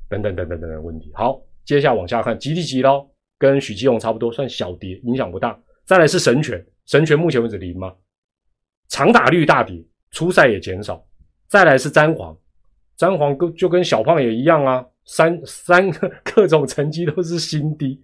[0.09, 1.11] 等等等等等等问题。
[1.15, 3.07] 好，接下来往下看，吉利吉捞
[3.39, 5.59] 跟许基宏差不多，算小跌，影响不大。
[5.85, 7.93] 再来是神犬，神犬目前为止零吗？
[8.89, 11.03] 长打率大跌，初赛也减少。
[11.47, 12.37] 再来是詹皇，
[12.97, 18.03] 詹皇跟就跟小胖也一样啊，三三个各种成绩都是新低。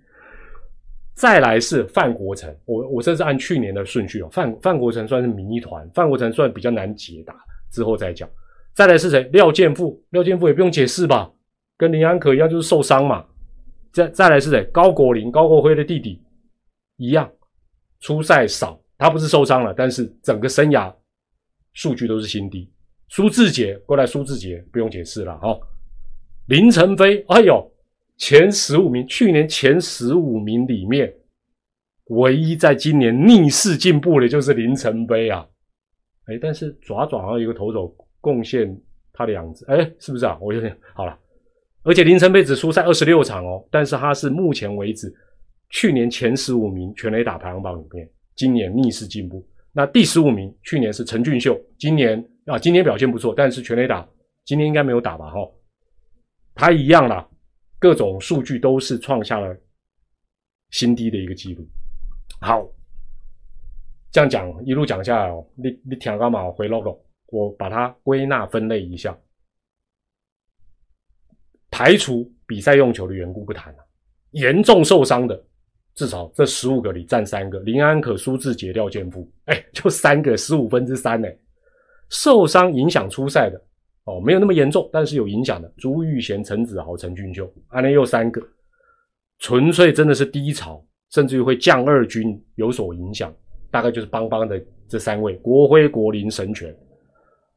[1.15, 4.29] 再来是范国成，我我这是按去年的顺序哦。
[4.33, 7.35] 范范国成算是谜团，范国成算比较难解答，
[7.71, 8.29] 之后再讲。
[8.75, 9.23] 再来是谁？
[9.33, 11.31] 廖健富，廖健富也不用解释吧，
[11.77, 13.25] 跟林安可一样就是受伤嘛。
[13.95, 14.65] 再再来是谁？
[14.73, 16.21] 高国林，高国辉的弟弟，
[16.97, 17.31] 一样，
[18.01, 20.95] 出赛少，他不是受伤了，但是整个生涯
[21.73, 22.71] 数据都是新低。
[23.09, 25.57] 苏志杰过来，苏志杰不用解释了哈。
[26.49, 27.71] 林晨飞，哎呦。
[28.17, 31.13] 前十五名，去年前十五名里面，
[32.11, 35.45] 唯一在今年逆势进步的，就是林晨飞啊！
[36.27, 38.81] 哎，但是爪爪上有个投手贡献
[39.13, 40.39] 他的样子，哎，是不是啊？
[40.41, 41.19] 我有点好了。
[41.85, 45.15] 而且林晨被只出赛二十六场哦，但是他是目前为止
[45.71, 49.47] 去年前十五名全垒打排行榜里面，今年逆势进步。
[49.73, 54.09] 那第十五名去年是陈俊秀，今年啊，今年表现不错，但是全垒打
[54.45, 55.31] 今年应该没有打吧？
[55.31, 55.39] 哈，
[56.55, 57.29] 他一样啦。
[57.79, 59.55] 各种数据都是创下了
[60.71, 61.69] 新低的一个记录。
[62.41, 62.67] 好，
[64.11, 66.51] 这样讲一路讲下来哦，你你听干嘛？
[66.51, 69.15] 回 logo，我把它归纳分类一下，
[71.75, 73.79] 排除比赛用球的缘故不谈了。
[74.31, 75.45] 严重受伤的，
[75.97, 79.29] 至少这十五个里占三个：林安可、苏志杰、廖健夫。
[79.47, 81.27] 哎，就三个，十五分之三呢。
[82.11, 83.61] 受伤影响出赛的。
[84.05, 85.69] 哦，没有那么严重，但是有影响的。
[85.77, 88.41] 朱玉贤、陈子豪、陈俊秀，安内又三个，
[89.41, 93.35] 纯粹真的是低潮，甚至于会降二军有所影响。
[93.73, 96.73] 大概就是邦邦的这三位：国辉、国林、神权，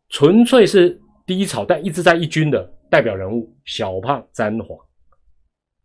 [0.09, 4.77] 纯粹是低潮，但一直在一军的代表人物小胖、詹皇，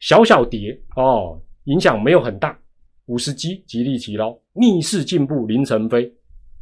[0.00, 2.58] 小小蝶哦，影响没有很大。
[3.06, 6.12] 五十击吉利提捞逆势进步林晨飞，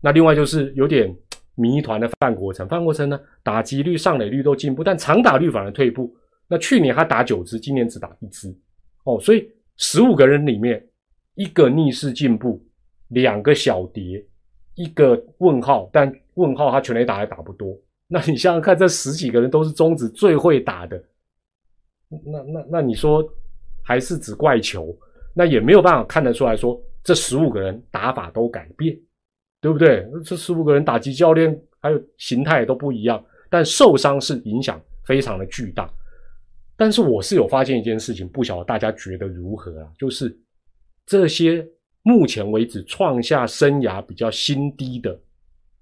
[0.00, 1.14] 那另外就是有点。
[1.56, 6.10] 谜团的范国成，范国成呢，打击率、上垒率都进步，但长打率反而退步。
[6.48, 8.48] 那去年他打九支，今年只打一支，
[9.04, 10.82] 哦，所以十五个人里面，
[11.34, 12.64] 一个逆势进步，
[13.08, 14.24] 两个小蝶，
[14.74, 17.78] 一个问号，但问号他全垒打还打不多。
[18.12, 21.02] 那你想想看，这十几个人都是中指最会打的，
[22.08, 23.24] 那那那你说
[23.82, 24.94] 还是只怪球？
[25.32, 28.98] 那也没有办法看得出来说，这十五个人打法都改变。
[29.62, 30.08] 对不对？
[30.24, 35.86] 这十五个人打击教练还有形态都不一样，但受伤是影响非常的巨大。
[36.78, 39.92] 但是我是有发现一件事情，不晓得大家觉得如何啊？
[39.98, 40.34] 就是
[41.04, 41.62] 这些
[42.04, 45.20] 目前为止创下生涯比较新低的，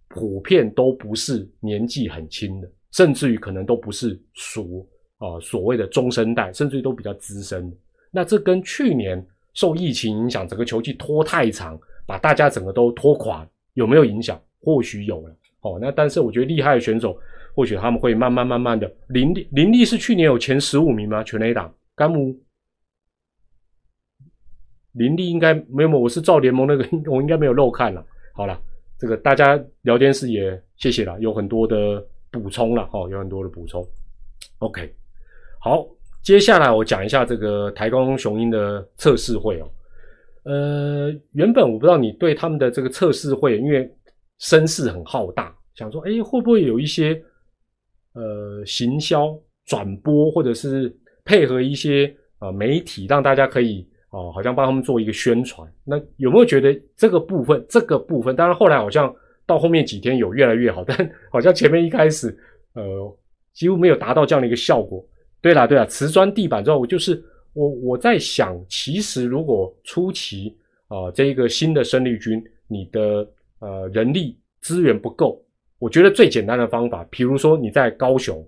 [0.08, 7.72] 普遍都不是年纪很轻的，甚至于可能都不是属啊所谓的中生代，甚至于都比较资深。
[8.10, 14.40] 那这跟去年受疫情影响，整个球季拖太长，把大家整个都拖垮，有没有影响？
[14.60, 15.36] 或许有了。
[15.60, 17.18] 哦，那但是我觉得厉害的选手。
[17.54, 21.24] 或许他们会慢慢慢慢的，林立林立是去年有前十五名吗？
[21.24, 22.38] 全 A 档甘姆
[24.92, 28.06] 林立应该没有，我是照联盟那个， 我应该没有漏看了。
[28.32, 28.60] 好了，
[28.98, 33.86] 这个大家聊天室也谢谢了，有很多的补充了，哦，有很多的补充。
[34.58, 34.92] OK，
[35.60, 35.86] 好，
[36.22, 39.70] 接下来我讲一下这个台光雄鹰的测试会哦。
[40.44, 43.88] 呃，原本我不知道你对他们的这个测试会，因为
[44.38, 47.22] 声势很浩大，想说，哎，会不会有一些。
[48.14, 50.92] 呃，行销、转播，或者是
[51.24, 55.70] 配合一些呃媒体，让大家可以哦，好像帮他们做一个宣传。
[55.84, 57.64] 那有没有觉得这个部分？
[57.68, 62.36] 这个部分，当然后来好像到后面几天有越来越好， 但好像前面一开始
[62.72, 63.16] 呃
[63.52, 65.04] 几乎没有达到这样的一个效果。
[65.40, 70.56] 对啦，对啦，瓷砖地板之后，我就是我我在想，其实如果初期
[70.88, 73.28] 啊这一个新的生力军，你的
[73.60, 75.44] 呃人力资源不够。
[75.78, 78.44] 我觉得最简单的方法，比如说你在高雄，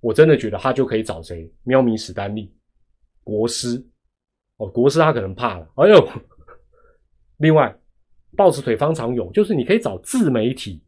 [0.00, 1.48] 我真的觉得他就可以找谁？
[1.62, 2.52] 喵咪史丹利、
[3.22, 3.80] 国师
[4.58, 5.68] 哦，国师他可能怕了。
[5.76, 6.08] 哎呦，
[7.38, 7.74] 另外，
[8.36, 10.82] 豹子腿方长勇，就是你可以找自媒体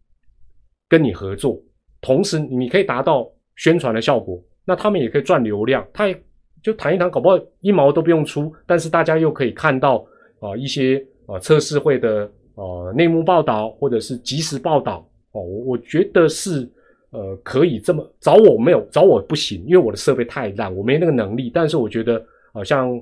[0.89, 1.61] 跟你合作，
[2.01, 5.87] 同时你可以达到宣传的效果，那他们也可以赚流量。
[5.93, 6.23] 他也
[6.63, 10.05] 就谈一谈，搞不好一毛都不用出，但是大家又可以看到
[10.41, 15.07] 啊一些啊测试会的呃内幕报道或者是即时报道。
[15.33, 16.67] 哦，我我觉得是，
[17.11, 21.51] 呃，可以这么找我没有找我不行，因为我的设备太烂，我没那个能力。
[21.53, 22.99] 但是我觉得，好像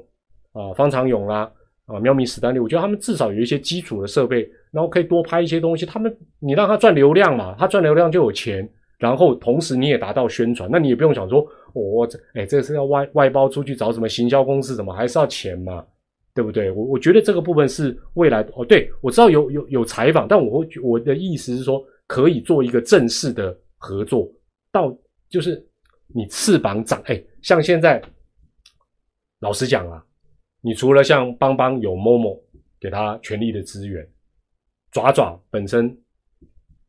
[0.57, 1.51] 啊方长勇啦，
[1.85, 5.85] 啊喵咪史丹利，我觉得他们至少有一些基础的设备，然后可以多拍一些东西。
[5.85, 15.85] 他们你让他赚流量嘛，他赚流量就有钱，然后同时你也达到宣传，那你也不用想说，我这哎这是要外外包出去找什么行销公司，怎么还是要钱嘛？
[16.35, 16.71] 对不对？
[16.71, 21.85] 我我觉得这个部分是未来哦，对我知道有有有采访，但我会我的意思是说。
[22.09, 24.31] 可以做一个正式的合作，
[24.71, 24.97] 到
[25.29, 25.61] 就是
[26.15, 28.01] 你翅膀长哎，像现在，
[29.41, 30.06] 老实讲啊，
[30.67, 32.43] 你除了像邦邦有 Momo
[32.81, 34.05] 给他全力的资源，
[34.91, 35.97] 爪爪本身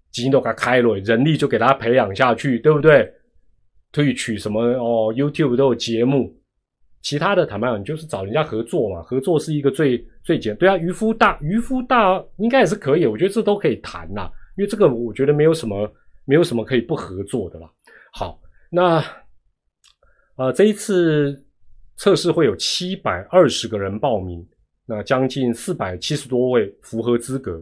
[0.09, 3.07] 基因都给他开了，人力就给他培养下去，对不对？
[3.91, 6.35] 退取什么哦，YouTube 都有节目，
[7.03, 14.27] 其他的坦白讲，你就是找人家合作嘛，合作是一个最最简对啊，渔夫大渔夫大应该也是可以，我觉得这都可以谈呐。
[14.57, 15.87] 因为这个，我觉得没有什么，
[16.25, 17.69] 没有什么可以不合作的啦。
[18.11, 19.03] 好，那
[20.35, 21.45] 呃，这一次
[21.97, 24.45] 测试会有七百二十个人报名，
[24.85, 27.61] 那将近四百七十多位符合资格，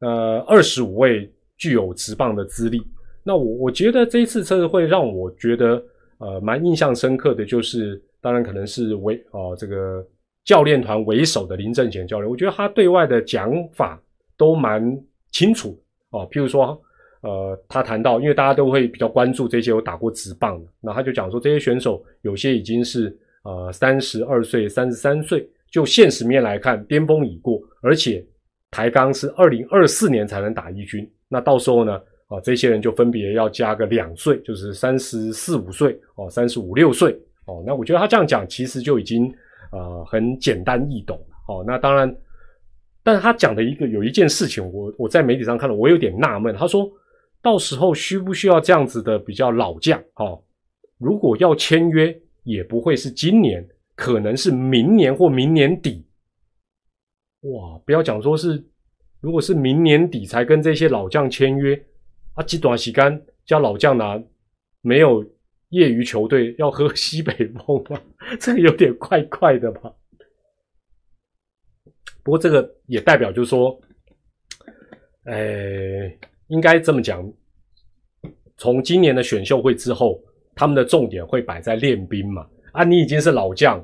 [0.00, 2.82] 呃，二十五位具有直棒的资历。
[3.22, 5.82] 那我我觉得这一次测试会让我觉得
[6.18, 10.06] 呃蛮印象深刻的就是，当然可能是为哦这个
[10.44, 14.00] 教练团为首的林正贤教练，我觉得他对外的讲法
[14.36, 14.96] 都蛮
[15.32, 15.80] 清楚。
[16.10, 16.80] 哦，譬如说，
[17.22, 28.24] 呃，他谈到，因为大家都会比较关注这些有打过直棒的，那他就讲说，这些选手有些已经是呃三十二岁、三十三岁，就现实面来看，巅峰已过，而且
[28.70, 31.94] 台钢是二零二四年才能打一军，那到时候呢，
[32.26, 37.12] 啊，这些人就分别要加个两岁，就是三十四五岁，哦，三十五六岁，
[37.46, 39.32] 哦，那我觉得他这样讲，其实就已经
[39.70, 42.14] 呃很简单易懂了，哦，那当然。
[43.06, 46.52] 但是他讲的一个有一件事情，我我在媒体上看了，我有点纳闷。
[46.56, 46.90] 他说
[47.40, 49.96] 到时候需不需要这样子的比较老将？
[50.16, 50.42] 哦，
[50.98, 52.12] 如果要签约，
[52.46, 56.06] 也不会是今年，可能是明年或明年底。
[57.40, 58.64] 哇，不要讲说是，
[59.20, 61.74] 如果是明年底才跟这些老将签约，
[62.34, 64.22] 啊，极短洗干叫老将拿，
[64.80, 65.24] 没有
[65.70, 68.00] 业余球队要喝西北风吗？
[68.38, 69.92] 这个有点怪怪的吧。
[72.22, 73.76] 不过这个也代表就是说，
[75.24, 76.08] 呃，
[76.46, 77.28] 应该这么讲，
[78.56, 80.22] 从今年的选秀会之后，
[80.56, 82.44] 他们的重点会摆在练兵嘛。
[82.72, 83.80] 啊，你已经是老将，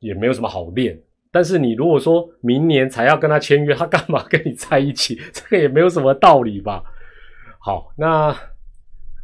[0.00, 1.00] 也没有什么好练。
[1.32, 5.18] 但是你如果说明年才要跟他签约，他干嘛跟你在一起？
[5.32, 6.82] 这个也没有什么道理吧。
[7.58, 8.28] 好，那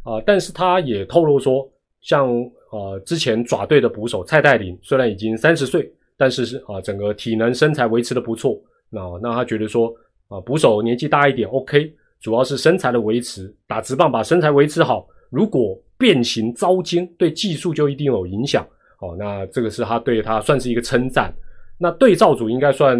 [0.01, 1.69] 啊，但是他也透露说，
[2.01, 2.27] 像
[2.71, 5.93] 呃之前爪队的捕手蔡代林，虽然已经三十岁。
[6.19, 8.59] 但是是啊，整个体能身材维持的不错。
[8.89, 9.93] 那那他觉得说
[10.29, 15.07] 啊，捕手年纪大一点，OK，主要是身材的维持，打直棒把身材维持好。
[15.29, 18.65] 如果变形遭惊，对技术就一定有影响。
[18.99, 21.33] 哦，那这个是他对他算是一个称赞。
[21.77, 22.99] 那对照组应该算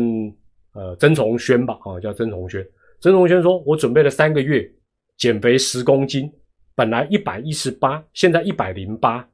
[0.73, 2.65] 呃曾崇轩吧，啊，叫曾崇轩。
[2.99, 4.69] 曾崇轩说：“我准备了三个月，
[5.17, 6.31] 减肥十公斤，
[6.75, 9.27] 本来一百一十八，现在一百零八。”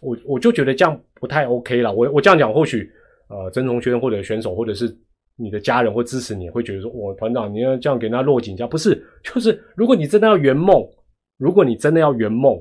[0.00, 1.92] 我我就觉得这样不太 OK 了。
[1.92, 2.90] 我我这样讲，或许
[3.28, 4.94] 呃曾崇轩或者选手或者是
[5.36, 10.86] 你的家人会支持你，会觉得说：“我团长你要这样给人家落井下。”不是，就是如果你真的要圆梦，
[11.38, 12.60] 如果你真的要圆梦，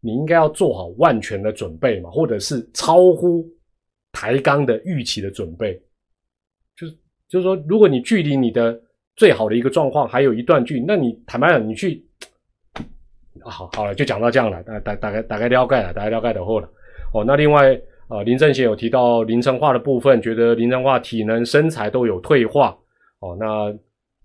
[0.00, 3.44] 你应该要做好万全的准备嘛，或者是超乎
[4.12, 5.82] 抬杠的预期的准备。
[6.76, 6.94] 就是
[7.28, 8.78] 就是说，如果你距离你的
[9.16, 12.04] 最好的一个状况还有一段距离，那你坦白讲，你去。
[13.42, 16.68] 好，好了，就讲到这样了，大大大概大概了解了，大概了解的后了。
[17.14, 22.76] 哦，那另外，呃，林正贤有提到林成化的部分，觉得林成化体能、身材都有退化。
[23.20, 23.72] 哦，那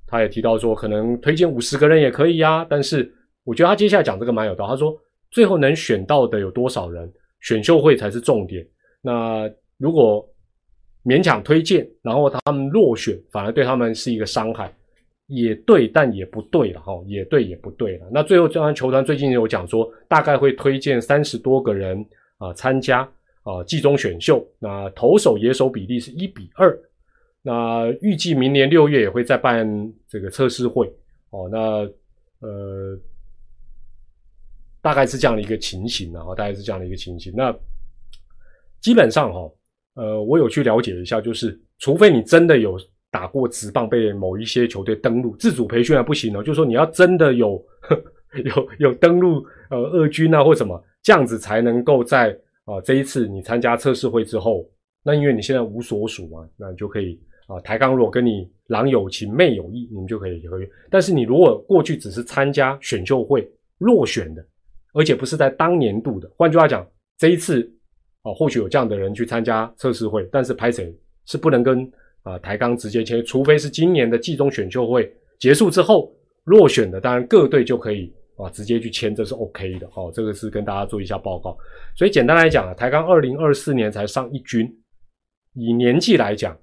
[0.07, 2.65] 他也提到说，可能推荐五十个人也可以呀。
[2.69, 3.13] 但是
[3.43, 4.67] 我觉得他接下来讲这个蛮有道。
[4.67, 4.95] 他说，
[5.29, 8.65] 最后能选到的有多少人，选秀会才是重点。
[9.01, 10.27] 那如果
[11.03, 14.71] 勉强推荐，然后他们落选，反而对他们是一个伤害。
[15.27, 18.05] 也对，但也不对了哈，也对也不对了。
[18.11, 22.05] 那最后，这安球团最近有讲说，大概会推荐三十多个人
[22.37, 22.99] 啊参加
[23.43, 24.45] 啊季中选秀。
[24.59, 26.77] 那投手野手比例是一比二。
[27.41, 29.65] 那预计明年六月也会再办
[30.05, 30.85] 这个测试会
[31.29, 31.47] 哦。
[31.49, 31.89] 那
[32.45, 32.99] 呃，
[34.81, 37.33] 大概是这样的一个情形啊，大概是这样的一个情形。
[37.35, 37.55] 那
[38.79, 39.51] 基本上哈，
[39.95, 42.77] 呃，我有去了解一下，就是除非你真的有。
[43.13, 48.03] 打过职棒被某一些球队登录自主培训还不行哦，就是说你要真的有呵
[48.45, 52.29] 有有登录呃二军啊或什么这样子才能够在
[52.63, 54.65] 啊这一次你参加测试会之后，
[55.03, 60.65] 那因为你现在无所属嘛，那你就可以啊抬杠如果跟你郎有情妹有意，你们就可以合约。
[60.89, 63.45] 但是你如果过去只是参加选秀会
[63.79, 64.41] 落选的，
[64.93, 66.87] 而且不是在当年度的，换句话讲，
[67.17, 67.61] 这一次
[68.21, 71.91] 啊或许有这样的人去参加测试会，但是拍谁是不能跟。
[72.23, 79.89] 啊，台钢直接签，除非是今年的季中选秀会结束之后落选的，当然各队就可以啊直接去签，这是 OK 的。
[79.89, 81.57] 好，这个是跟大家做一下报告。
[81.97, 84.71] 所以简单来讲啊，台钢二零二四年才上一军，
[85.55, 86.55] 以年纪来讲，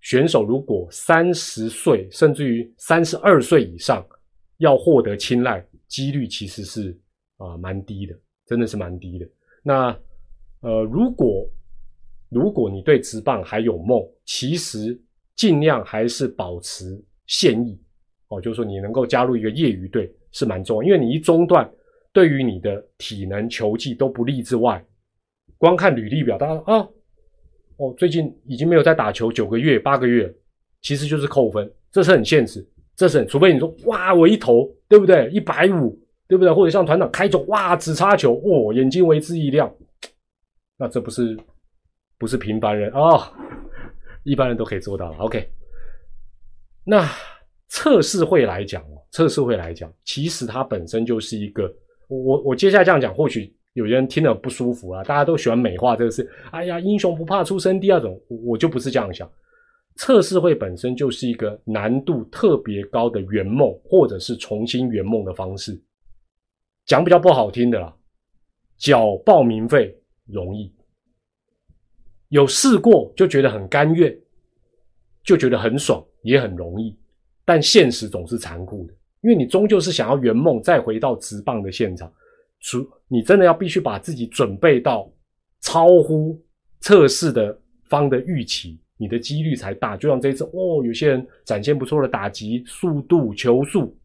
[0.00, 4.04] 选手如果三十岁甚至于三十二岁以上，
[4.58, 6.92] 要获得青睐几率其实是
[7.36, 8.14] 啊蛮低的，
[8.46, 9.28] 真的是蛮低的。
[9.62, 9.98] 那
[10.60, 11.48] 呃，如果
[12.28, 14.98] 如果你对职棒还有梦，其实
[15.34, 17.78] 尽量还是保持现役
[18.28, 21.70] 哦，就是说你能够加入一个业余队是蛮重要，因为你一中断，
[22.12, 24.84] 对于你的体能、球技都不利之外，
[25.58, 26.88] 光看履历表，大家啊，
[27.76, 30.34] 哦，最近已经没有在打球九个月、八个月，
[30.82, 32.66] 其实就是扣分，这是很现实，
[32.96, 35.28] 这是很，除非你说哇，我一投对不对？
[35.30, 35.96] 一百五
[36.28, 36.52] 对不对？
[36.52, 39.72] 或者像团长开球哇，只插球哦，眼睛为之一亮，
[40.78, 41.36] 那这不是。
[42.18, 43.30] 不是平凡人啊，
[44.24, 45.18] 一般人都可以做到了。
[45.18, 45.46] OK，
[46.82, 47.06] 那
[47.68, 51.70] 测试会来讲哦，测试会来讲，其实它本身就是一个，
[52.08, 55.04] 我我我接下来这样讲，或许有些人听了不舒服啊。
[55.04, 59.30] 大家都喜欢美化这个事，哎呀，英雄不怕出身低二种，我就不是这样想。
[59.96, 65.78] 测试会本身就是一个难度特别高的圆梦，或者是重新圆梦的方式。
[66.86, 67.94] 讲比较不好听的啦，
[68.78, 70.72] 缴报名费容易。
[72.28, 74.16] 有试过就觉得很甘愿，
[75.22, 76.96] 就觉得很爽，也很容易。
[77.44, 82.12] 但现实总是残酷的，因为你终究是想要圆梦，再回到直棒的现场。
[82.60, 85.12] 除你真的要必须把自己准备到
[85.60, 86.40] 超乎
[86.80, 89.96] 测试的方的预期，你的几率才大。
[89.96, 93.96] 就像这一次哦，有些人展现不错的打击速度、球速，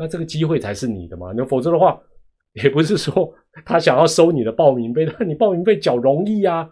[0.00, 1.32] 那这个机会才是你的嘛？
[1.36, 2.00] 那否则的话，
[2.54, 3.32] 也不是说
[3.64, 6.68] 他想要收你的报名费，那你报名费缴容易啊。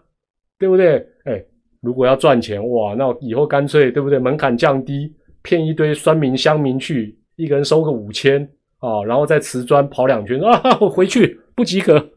[0.57, 0.97] 对不对？
[1.23, 1.41] 哎，
[1.79, 4.19] 如果要赚钱哇，那以后干脆对不对？
[4.19, 8.43] 门槛降低，骗一堆酸民乡民去，一个人收个五千
[8.79, 12.09] 啊，然后在瓷砖跑两圈啊，我回去不及格，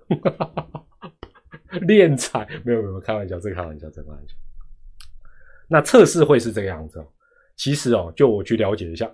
[1.87, 4.35] 练财没有没有开玩笑，这开玩笑，这开玩笑。
[5.69, 7.07] 那测试会是这个样子哦。
[7.55, 9.09] 其实哦，就我去了解一下，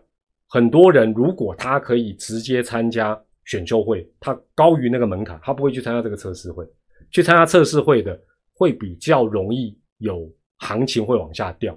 [0.49, 6.67] 很多人如果他可以直接参加选秀会，他高于那个门槛，他不会去参加这个测试会。
[7.11, 8.19] 去参加测试会的。
[8.61, 11.73] 会比较容易有行情会往下掉，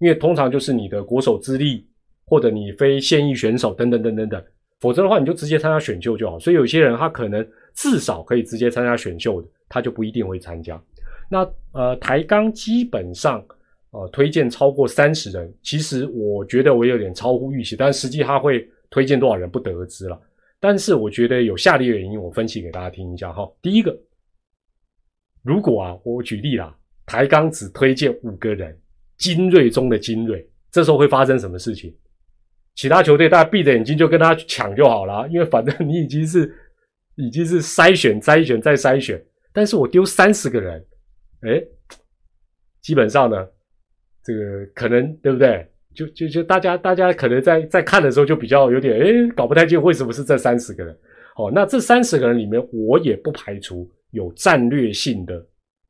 [0.00, 1.86] 因为通常就是你的国手资历，
[2.24, 4.44] 或者你非现役选手等等等等等，
[4.80, 6.36] 否则的话你就直接参加选秀就好。
[6.36, 10.82] 所以有些人他可能至少可以直接参加选秀的，他就不一定会参加。
[11.30, 13.40] 那呃台钢基本上
[13.96, 20.20] 呃推荐超过三十人，其实我觉得我有点超乎预期，但实际他会推荐多少人不得而知了。
[20.60, 23.50] 但是我觉得有下列原因，我分析给大家听一下哈。
[23.62, 23.96] 第一个。
[25.42, 26.76] 如果啊，我举例啦，
[27.06, 28.76] 台钢只推荐五个人，
[29.16, 31.94] 精锐中的精锐，这时候会发生什么事情？
[32.74, 36.52] 其他球队大家闭着眼睛就跟他抢就好了，因为反正你已经是
[37.14, 39.24] 已经是筛选、筛选再筛选。
[39.52, 40.84] 但是我丢三十个人，
[41.42, 41.62] 哎，
[42.82, 43.46] 基本上呢，
[44.26, 45.64] 这个可能对不对？
[45.94, 50.94] 就就就大家大家可能在在看的时候就比较有点哎搞不太清为什么是这三十个人。
[51.36, 55.46] 哦，那这三十个人里面，我也不排除有战略性的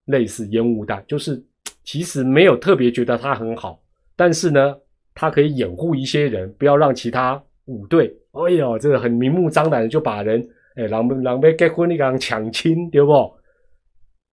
[0.06, 1.42] 类似烟雾弹，就是
[1.82, 3.82] 其实没有特别觉得他很好，
[4.14, 4.76] 但是呢。
[5.18, 13.12] 他可以掩护一些人，不要让其他五队，哎呦，这个很明目张胆的就把人，哎，狼狼狈结婚那个抢亲，对不？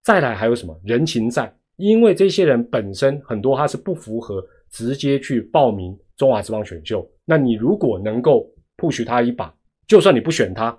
[0.04, 1.56] 再来还有什么人情债？
[1.78, 9.54] 因为这些人本身很多他是不符合直接去报名中华之邦选秀，那你如果能够 push 他一把，
[9.88, 10.78] 就算你不选他，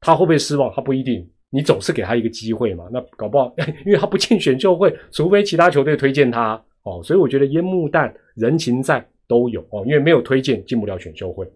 [0.00, 0.72] 他会不会失望？
[0.74, 2.88] 他不一定，你总是给他一个机会嘛。
[2.92, 3.54] 那搞不好，
[3.86, 7.00] 因为他不进选秀会，除非其他球队推荐他哦。
[7.02, 9.06] 所以我觉得烟幕弹人情债。
[9.28, 11.50] 都有哦，因为没有推荐进不了选秀会。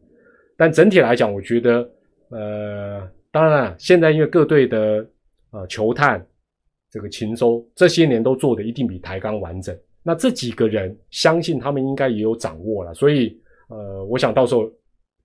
[0.57, 1.87] 但整体来讲，我觉得，
[2.31, 5.07] 呃，当然了，现在因为各队的
[5.51, 6.25] 呃球探
[6.91, 9.77] 这个勤收这些年都做的一定比台钢完整。
[10.03, 12.95] 那这几个人，相信他们应该也有掌握了。
[12.95, 13.37] 所以，
[13.69, 14.71] 呃，我想到时候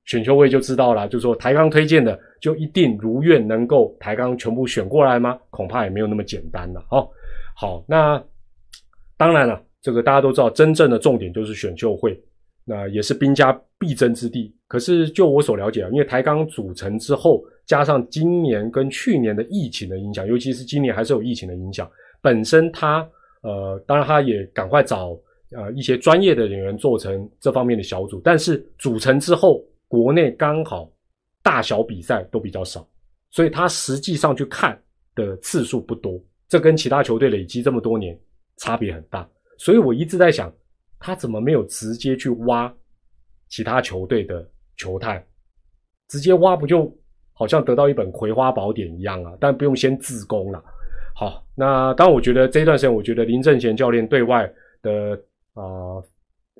[0.05, 5.39] 选秀会就知道了，就说台钢推荐的就一定如愿能够台钢全部选过来吗？
[5.51, 6.83] 恐怕也没有那么简单了。
[6.89, 7.07] 哦，
[7.55, 8.21] 好，那
[9.17, 12.19] 当然了，这个大家都知道，真正的重点就是选秀会。
[12.65, 14.55] 那也是兵家必争之地。
[14.67, 21.89] 可是就我所了解啊，因为台钢组成之后，加上今年跟去年的疫情的影响，尤其是今年还是有疫情的影响，
[22.21, 23.05] 本身他
[23.41, 25.19] 呃，当然他也赶快找
[25.51, 28.21] 呃一些专业的人员做成这方面的小组。
[28.23, 30.89] 但是组成之后，国内刚好
[31.43, 32.87] 大小比赛都比较少，
[33.31, 34.79] 所以他实际上去看
[35.15, 36.17] 的次数不多。
[36.47, 38.17] 这跟其他球队累积这么多年
[38.57, 39.27] 差别很大。
[39.57, 40.53] 所以我一直在想。
[41.01, 42.71] 他怎么没有直接去挖
[43.49, 44.47] 其他球队的
[44.77, 45.21] 球探？
[46.07, 46.95] 直接挖不就
[47.33, 49.33] 好像得到一本葵花宝典一样啊？
[49.39, 50.63] 但不用先自宫了。
[51.15, 55.19] 好，那当然，我觉得这段时间，我觉得林正贤教练对外的
[55.53, 55.97] 啊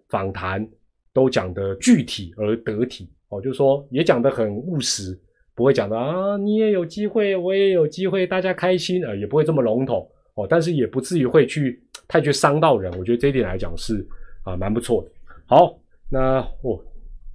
[0.10, 0.68] 访谈
[1.14, 5.18] 都讲的具体而得体哦，就是说也讲的很务实，
[5.54, 12.92] 不会讲的啊，你也有机会，我也有机会，大家开心啊，也不会这么笼统哦，但是也不至于会去太去伤到人。
[12.98, 14.04] 我觉得这一点来讲是。
[14.44, 15.10] 啊，蛮不错的。
[15.46, 15.78] 好，
[16.10, 16.80] 那哦，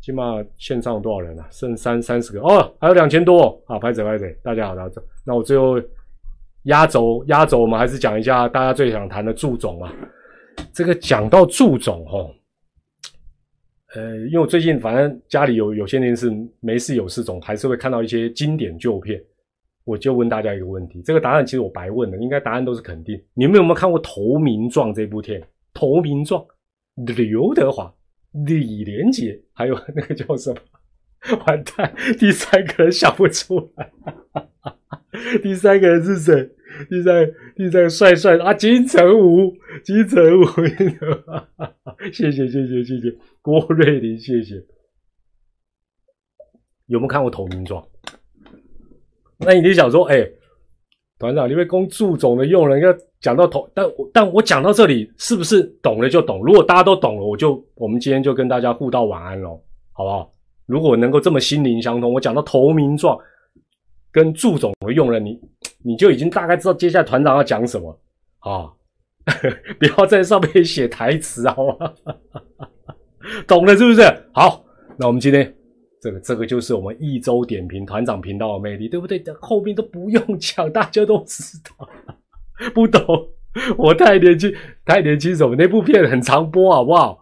[0.01, 1.47] 起码线上多少人啊？
[1.51, 3.79] 剩三三十个哦，还有两千多啊！
[3.79, 5.03] 拍子拍子，大家好，大家。
[5.25, 5.81] 那我最后
[6.65, 9.93] 压轴压轴，我们还是讲一下大家最想谈的祝总啊。
[10.73, 12.31] 这个讲到祝总哦，
[13.95, 16.31] 呃，因为我最近反正家里有有些电视，
[16.61, 19.23] 没事有事总还是会看到一些经典旧片。
[19.85, 23.23] 我就问大家一个问题，这个答案其实我白问了，应该答案都是肯定。
[23.35, 25.41] 你们有没有看过《投名状》这部片？
[25.73, 26.43] 《投名状》。
[26.97, 27.95] 刘德华、
[28.33, 30.61] 李连杰，还有那个叫什么？
[31.47, 33.93] 完蛋，第三个人想不出来。
[35.43, 36.51] 第三个人是谁？
[36.89, 40.45] 第三、第三个帅帅啊，金城武，金城武。
[42.13, 44.55] 谢谢谢谢谢谢郭瑞林，谢谢。
[46.87, 47.83] 有没有看过《投名状》？
[49.39, 50.27] 那你就想说，哎。
[51.19, 52.95] 团长，你被公祝总的用人要
[53.27, 56.45] 讲到头，但但我讲到这里，是不是懂了就懂？
[56.45, 59.61] 如果大家都懂了，我就我们今天就跟大家互道晚安喽，
[59.91, 60.33] 好不好？
[60.67, 63.19] 如果能够这么心灵相通，我讲到投名状
[64.13, 65.41] 跟祝总的用人，你
[65.83, 67.99] 你就已经大概知道接下来团长要讲什么
[68.39, 68.71] 啊？
[69.81, 71.93] 不要在上面写台词，好吗？
[73.49, 74.03] 懂了是不是？
[74.33, 74.65] 好，
[74.97, 75.53] 那我们今天。
[75.99, 79.21] 这个这个就是我们一周点评团长频道的魅力，对不对？
[79.41, 81.89] 后面都不用讲，大家都知道。
[82.75, 83.03] 不懂，
[83.77, 84.53] 我太年轻，
[84.85, 85.55] 太年轻，什么？
[85.57, 87.19] 那部片很长播，好不好？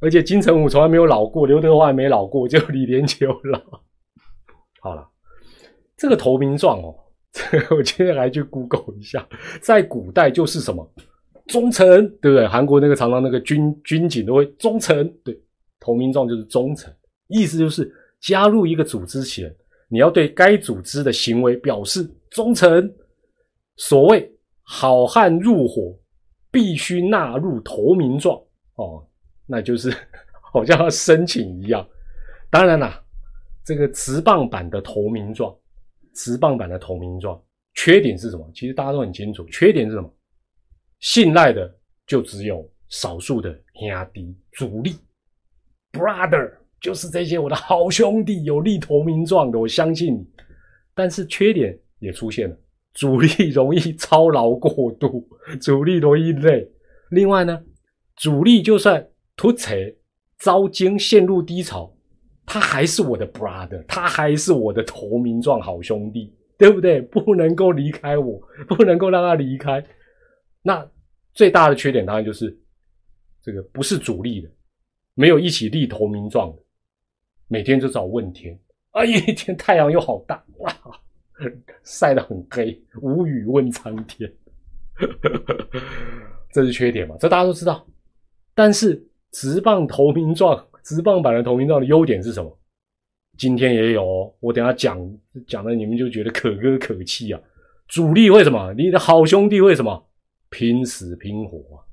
[0.00, 3.60] 而且金城武从来没有老过，刘德华也没老过，就李连杰有老。
[4.80, 5.08] 好了，
[5.96, 6.94] 这个投名状哦，
[7.70, 9.26] 我今天来去 Google 一下，
[9.60, 10.88] 在古代就是什么
[11.46, 12.46] 忠诚，对不对？
[12.46, 15.38] 韩国那个常常那个军军警都会忠诚，对，
[15.80, 16.92] 投名状就是忠诚。
[17.28, 17.90] 意思就是
[18.20, 19.52] 加入一个组织前，
[19.88, 22.92] 你要对该组织的行为表示忠诚。
[23.76, 24.30] 所谓
[24.68, 25.96] 好汉入伙，
[26.50, 28.36] 必须纳入投名状
[28.74, 29.06] 哦，
[29.46, 29.90] 那就是
[30.52, 31.88] 好像要申请一样。
[32.50, 33.00] 当然啦，
[33.64, 35.56] 这个直棒版的投名状，
[36.14, 37.40] 直棒版的投名状，
[37.74, 38.50] 缺点是什么？
[38.52, 40.12] 其实大家都很清楚，缺点是什么？
[40.98, 41.72] 信赖的
[42.06, 44.96] 就只有少数的兄弟主力
[45.92, 46.52] ，brother。
[46.78, 50.26] 就是这些我的好兄弟有立投名状的，我相信你。
[50.94, 52.56] 但是缺点也出现了，
[52.96, 55.28] 主力容易操劳过度，
[55.60, 56.66] 主力容易累。
[57.10, 57.62] 另外呢，
[58.16, 59.94] 主力就算突锤
[60.38, 61.94] 遭惊陷入低潮，
[62.46, 67.02] 他还是我的 brother，他还是我的投名状好兄弟，对不对？
[67.02, 69.84] 不能够离开我，不能够让他离开。
[70.62, 70.90] 那
[71.34, 72.58] 最大的缺点当然就是
[73.42, 74.50] 这个不是主力的，
[75.12, 76.62] 没有一起立投名状的，
[77.46, 78.58] 每天就找问天。
[78.92, 80.74] 啊，一天太阳又好大哇！
[81.84, 84.32] 晒得很黑，无语问苍天，
[86.52, 87.16] 这是缺点嘛？
[87.18, 87.86] 这大家都知道。
[88.54, 92.58] 但是直棒投名状，直棒版的投名状的优点是什么？
[93.36, 94.98] 今天也有，我等下讲
[95.46, 97.40] 讲的，你们就觉得可歌可泣啊！
[97.86, 98.72] 主力为什么？
[98.72, 100.08] 你的好兄弟为什么
[100.48, 101.84] 拼死拼活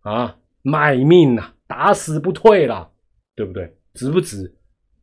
[0.00, 0.36] 啊？
[0.62, 2.90] 卖命啊，打死不退啦，
[3.36, 3.72] 对不对？
[3.94, 4.52] 值不值？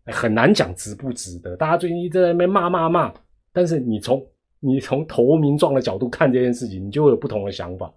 [0.07, 1.55] 很难讲值不值得。
[1.55, 3.13] 大家最近一直在那边骂骂骂。
[3.53, 4.27] 但是你从
[4.59, 7.93] 你从投名状的角度看这件事情，你就会有不同的想法。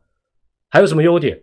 [0.68, 1.40] 还有什么优点？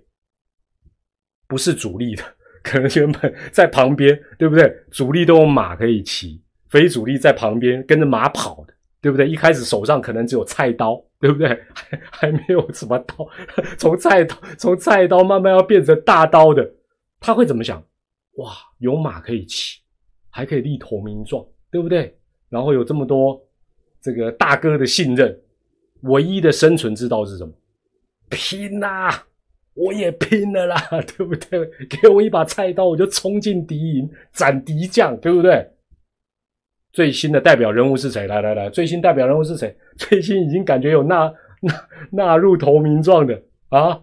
[1.48, 2.24] 不是主力的，
[2.62, 4.74] 可能原本在旁边，对不对？
[4.92, 9.28] 主力都有马可以骑，非主力在旁边跟着马跑的，对不对？
[9.28, 11.48] 一开始手上可能只有菜刀，对不对？
[11.74, 13.28] 还还没有什么刀，
[13.78, 16.70] 从菜刀从菜刀慢慢要变成大刀的，
[17.20, 17.84] 他会怎么想？
[18.38, 19.80] 哇，有马可以骑，
[20.30, 22.18] 还可以立投名状，对不对？
[22.50, 23.43] 然后有这么多。
[24.04, 25.40] 这个大哥的信任，
[26.02, 27.54] 唯一的生存之道是什么？
[28.30, 29.10] 拼呐！
[29.76, 30.78] 我也拼了啦，
[31.18, 31.66] 对不对？
[31.90, 35.68] 给我一把菜刀，我就冲进敌营斩敌将，对不对？
[36.92, 38.28] 最新的代表人物是谁？
[38.28, 39.76] 来来来，最新代表人物是谁？
[39.98, 44.00] 最新已经感觉有纳纳纳入投名状的啊？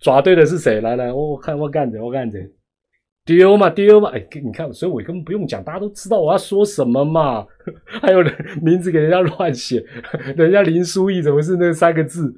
[0.00, 0.80] 抓对的是谁？
[0.80, 2.38] 来来，我我看我干着，我干着。
[3.36, 7.46] 丢嘛丢嘛，哎，你看，所以我根本不用讲，大家都知道我要说什么嘛。
[7.86, 9.84] 还有人名字给人家乱写，
[10.36, 12.34] 人家林书义怎么是那三个字，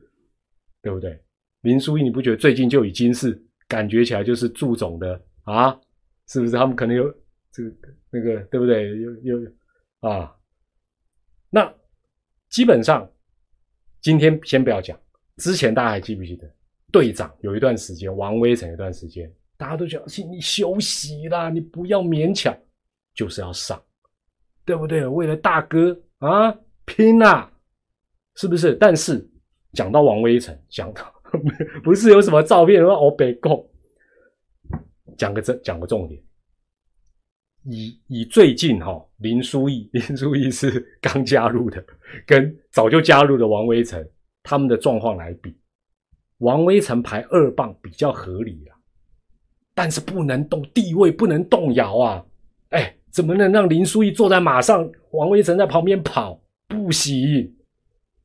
[0.82, 1.18] 对不对？
[1.62, 5.74] 林书义，你不觉得最近就已经是感觉起来就是祝总的啊？
[6.28, 6.53] 是不是？
[6.53, 7.05] 他们可能有
[7.51, 7.70] 这个
[8.11, 8.90] 那个，对不对？
[9.01, 9.51] 有有
[10.01, 10.30] 啊？
[11.49, 11.72] 那
[12.51, 13.11] 基本上
[14.03, 14.99] 今天先不要讲，
[15.38, 16.47] 之前大家还记不记得
[16.90, 19.32] 队长有一段时间，王威成一段时间。
[19.63, 22.53] 大家都讲，请你休息啦，你不要勉强，
[23.15, 23.81] 就是要上，
[24.65, 25.07] 对不对？
[25.07, 26.53] 为了大哥啊，
[26.85, 27.49] 拼啊，
[28.35, 28.75] 是不是？
[28.75, 29.25] 但是
[29.73, 31.15] 讲到王威成，讲到
[31.85, 33.65] 不是有什么照片说哦北共，
[35.17, 36.21] 讲个这讲个重点，
[37.63, 41.81] 以以最近哈林书义， 林书义是刚加入的，
[42.27, 44.05] 跟早就加入的王威成
[44.43, 45.57] 他们的状况来比，
[46.39, 48.72] 王威成排二棒比较合理了。
[49.75, 52.25] 但是不能动地位，不能动摇啊！
[52.70, 56.41] 哎，怎么能让林书义坐在马上，王威成在旁边跑？
[56.68, 57.55] 不行，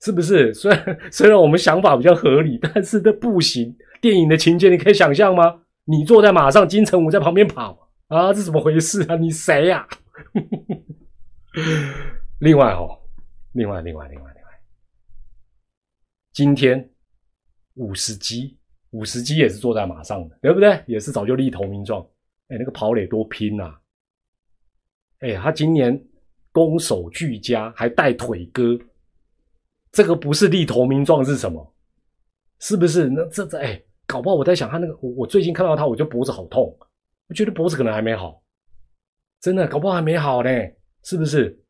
[0.02, 0.54] 是不是？
[0.54, 3.76] 虽然 虽然我们想法比较合理，但是这不行。
[4.00, 5.62] 电影的情节你可以想象吗？
[5.86, 9.16] 你坐在马上，金城武在旁边跑啊，这怎么回事啊？
[9.16, 9.88] 你谁呀？
[12.40, 13.00] 另外哦，
[13.54, 14.50] 另外另外另外另外，
[16.34, 16.90] 今天
[17.76, 18.57] 五十集。
[18.92, 20.82] 五十级也是坐在马上的，对不对？
[20.88, 22.02] 也是早就立投名状。
[22.48, 23.76] 哎，那个跑垒多拼呐！
[25.20, 26.02] 哎，他今年
[26.52, 28.80] 攻守俱佳，还带腿哥，
[29.92, 31.74] 这个不是立投名状是什么？
[32.60, 33.10] 是不是？
[33.10, 36.76] 那这这哎，搞不好我在想他那个，我我最近看到他，我就脖子好痛，
[37.28, 38.42] 我觉得脖子可能还没好，
[39.42, 40.50] 真的搞不好还没好呢，
[41.04, 41.62] 是不是？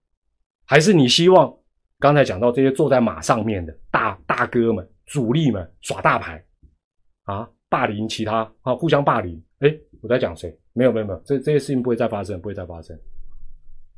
[0.66, 1.58] 还是你希望
[1.98, 6.44] 刚才讲到这些坐在马上面的大大哥们、主力们耍大牌？
[7.28, 9.42] 啊，霸凌其他啊，互相霸凌。
[9.60, 10.56] 哎，我在讲谁？
[10.74, 12.98] 没有，没有，没有，这这些事情不会再发生，不会再发生，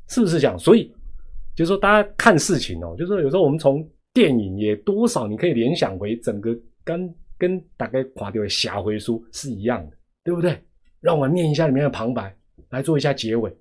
[0.08, 0.58] 是不是这样？
[0.58, 0.92] 所以，
[1.54, 10.58] 就是说，大家看事情哦，就是说，有时候我们从电影也多少你可以联想为整个跟跟大概垮掉的侠回书是一样的，对不对？
[11.00, 12.34] 让我念一下里面的旁白，
[12.70, 13.54] 来做一下结尾。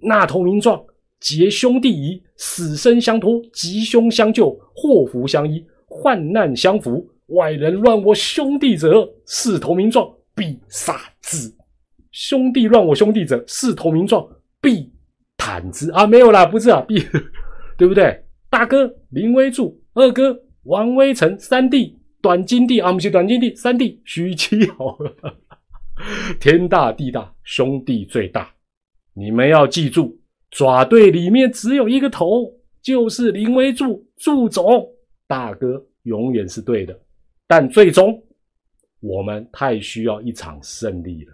[0.00, 0.82] 那投名状，
[1.18, 7.10] 结兄弟谊，死生相托，吉凶相救，祸福相依，患难相扶。
[7.28, 11.52] 外人乱我兄弟者，视投名状，必杀之；
[12.12, 14.26] 兄弟乱我兄弟者，视投名状，
[14.60, 14.90] 必
[15.36, 15.90] 坦之。
[15.90, 16.98] 啊，没有啦，不是啊，必
[17.76, 18.24] 对不对？
[18.50, 24.98] 大哥林威柱，二哥王威成，三弟短金弟啊，不是短金弟，三弟许七豪。
[26.40, 28.50] 天大地大，兄弟最大。
[29.12, 30.18] 你们要记住，
[30.50, 34.88] 爪队里面只有一个头，就是林威柱，柱总。
[35.26, 36.98] 大哥永远是对的。
[37.50, 38.22] 但最终，
[39.00, 41.32] 我们太需要一场胜利了。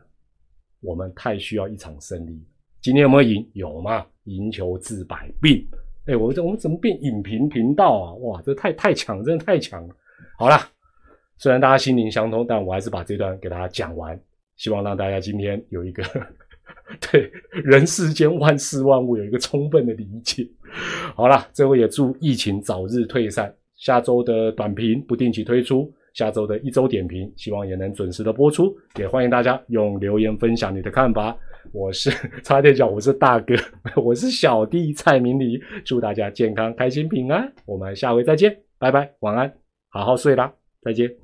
[0.81, 2.41] 我们太需要一场胜利。
[2.81, 3.51] 今天有没有赢？
[3.53, 4.07] 有吗？
[4.25, 5.67] 赢球治百病。
[6.07, 8.15] 哎，我这我们怎么变影评频道啊？
[8.21, 9.97] 哇，这太太强，真的太强了。
[10.39, 10.71] 好啦，
[11.37, 14.17] 虽然大家心灵相通，但我还是把这段给大家讲完，
[14.57, 16.05] 希望让大家今天有一个
[17.11, 20.49] 对人世间万事万物有一个充分的理解。
[21.17, 23.53] 好了，最后也祝疫情早日退散。
[23.77, 28.75] 下周的短评不定期推出，下周的一周点评希望也能准时的播出。
[28.99, 31.37] 也欢迎大家用留言分享你的看法。
[31.73, 32.11] 我是
[32.43, 33.55] 插电脚，我是大哥，
[34.01, 37.53] 我是小弟蔡明礼，祝大家健康、开心、平安。
[37.67, 39.53] 我们下回再见，拜拜，晚安，
[39.89, 40.53] 好好睡啦，
[40.83, 41.24] 再见。